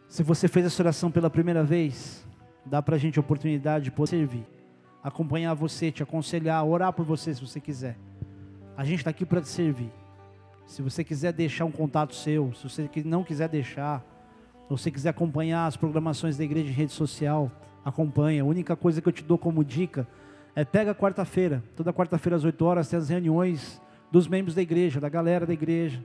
[0.08, 2.21] Se você fez essa oração pela primeira vez,
[2.66, 4.46] dá para a gente a oportunidade de poder servir,
[5.04, 7.98] acompanhar você, te aconselhar, orar por você se você quiser.
[8.78, 9.92] A gente está aqui para te servir.
[10.66, 14.04] Se você quiser deixar um contato seu, se você não quiser deixar,
[14.70, 17.52] ou se quiser acompanhar as programações da igreja em rede social,
[17.84, 18.42] acompanha.
[18.42, 20.08] A única coisa que eu te dou como dica
[20.56, 21.62] é pega quarta-feira.
[21.76, 23.82] Toda quarta-feira às 8 horas tem as reuniões
[24.12, 26.04] dos membros da igreja, da galera da igreja,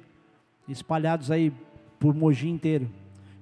[0.68, 1.52] espalhados aí
[1.98, 2.90] por Mogi inteiro.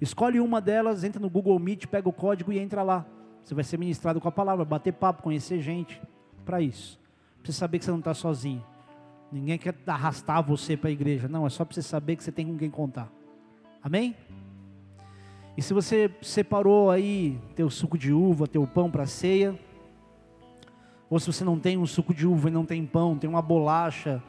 [0.05, 3.07] Escolhe uma delas, entra no Google Meet, pega o código e entra lá.
[3.43, 6.01] Você vai ser ministrado com a palavra, bater papo, conhecer gente.
[6.45, 7.01] Para isso.
[7.43, 8.63] Para você saber que você não está sozinho.
[9.33, 11.27] Ninguém quer arrastar você para a igreja.
[11.27, 13.11] Não, é só para você saber que você tem com quem contar.
[13.83, 14.15] Amém?
[15.57, 19.59] E se você separou aí teu suco de uva, teu pão para ceia,
[21.09, 23.41] ou se você não tem um suco de uva e não tem pão, tem uma
[23.41, 24.23] bolacha,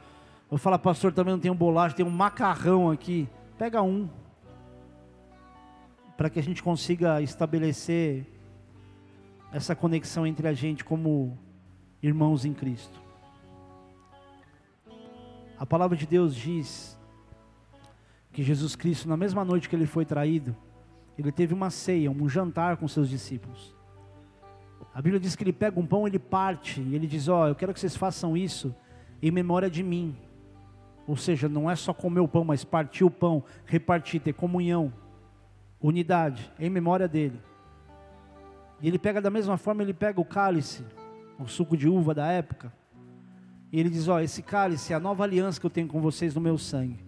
[0.50, 3.28] eu falo, pastor, também não um bolacha, tem um macarrão aqui,
[3.58, 4.08] pega um,
[6.18, 8.26] para que a gente consiga estabelecer
[9.52, 11.38] essa conexão entre a gente como
[12.02, 13.00] irmãos em Cristo.
[15.58, 16.98] A palavra de Deus diz
[18.32, 20.56] que Jesus Cristo, na mesma noite que ele foi traído,
[21.18, 23.74] ele teve uma ceia, um jantar com seus discípulos.
[24.94, 27.48] A Bíblia diz que ele pega um pão, ele parte, e ele diz: Ó, oh,
[27.48, 28.76] eu quero que vocês façam isso
[29.22, 30.18] em memória de mim.
[31.08, 34.92] Ou seja, não é só comer o pão, mas partir o pão, repartir, ter comunhão
[35.82, 37.40] unidade em memória dele.
[38.82, 40.84] E ele pega da mesma forma, ele pega o cálice,
[41.40, 42.72] o suco de uva da época,
[43.72, 46.36] e ele diz: Ó, esse cálice é a nova aliança que eu tenho com vocês
[46.36, 47.04] no meu sangue.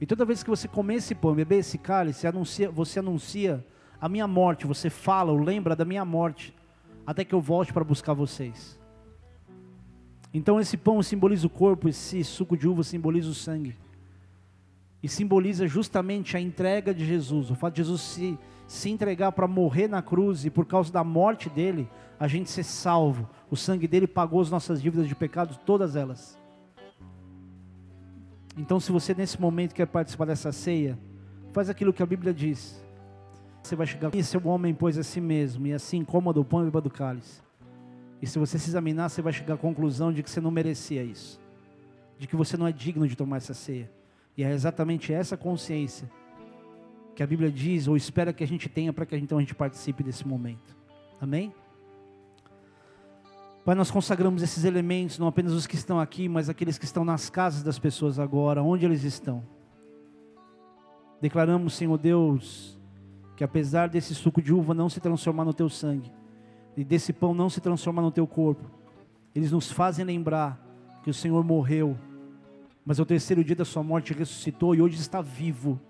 [0.00, 3.64] E toda vez que você comer esse pão, beber esse cálice, anuncia, você anuncia
[4.00, 6.54] a minha morte, você fala ou lembra da minha morte,
[7.06, 8.80] até que eu volte para buscar vocês.
[10.34, 13.76] Então esse pão simboliza o corpo, esse suco de uva simboliza o sangue
[15.02, 18.38] e simboliza justamente a entrega de Jesus, o fato de Jesus se,
[18.68, 21.88] se entregar para morrer na cruz e por causa da morte dele,
[22.20, 23.28] a gente ser salvo.
[23.50, 26.38] O sangue dele pagou as nossas dívidas de pecado, todas elas.
[28.56, 30.96] Então, se você nesse momento quer participar dessa ceia,
[31.52, 32.80] faz aquilo que a Bíblia diz.
[33.62, 36.62] Você vai chegar, é o homem pôs a si mesmo, e assim coma do pão
[36.62, 37.40] e beba do cálice.
[38.20, 41.02] E se você se examinar, você vai chegar à conclusão de que você não merecia
[41.02, 41.40] isso,
[42.18, 43.90] de que você não é digno de tomar essa ceia.
[44.36, 46.10] E é exatamente essa consciência
[47.14, 49.54] que a Bíblia diz ou espera que a gente tenha para que então a gente
[49.54, 50.76] participe desse momento.
[51.20, 51.52] Amém?
[53.64, 57.04] Pai, nós consagramos esses elementos, não apenas os que estão aqui, mas aqueles que estão
[57.04, 59.44] nas casas das pessoas agora, onde eles estão.
[61.20, 62.76] Declaramos, Senhor Deus,
[63.36, 66.10] que apesar desse suco de uva não se transformar no teu sangue,
[66.76, 68.68] e desse pão não se transformar no teu corpo,
[69.32, 70.60] eles nos fazem lembrar
[71.04, 71.96] que o Senhor morreu,
[72.84, 75.80] mas ao terceiro dia da sua morte ressuscitou e hoje está vivo,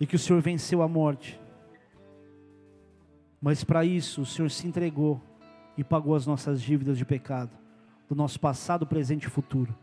[0.00, 1.40] e que o Senhor venceu a morte.
[3.40, 5.20] Mas para isso o Senhor se entregou
[5.76, 7.56] e pagou as nossas dívidas de pecado,
[8.08, 9.74] do nosso passado, presente e futuro.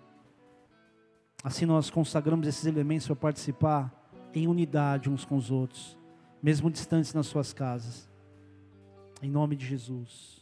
[1.43, 3.93] Assim nós consagramos esses elementos para participar
[4.33, 5.97] em unidade uns com os outros,
[6.41, 8.09] mesmo distantes nas suas casas.
[9.21, 10.34] Em nome de Jesus.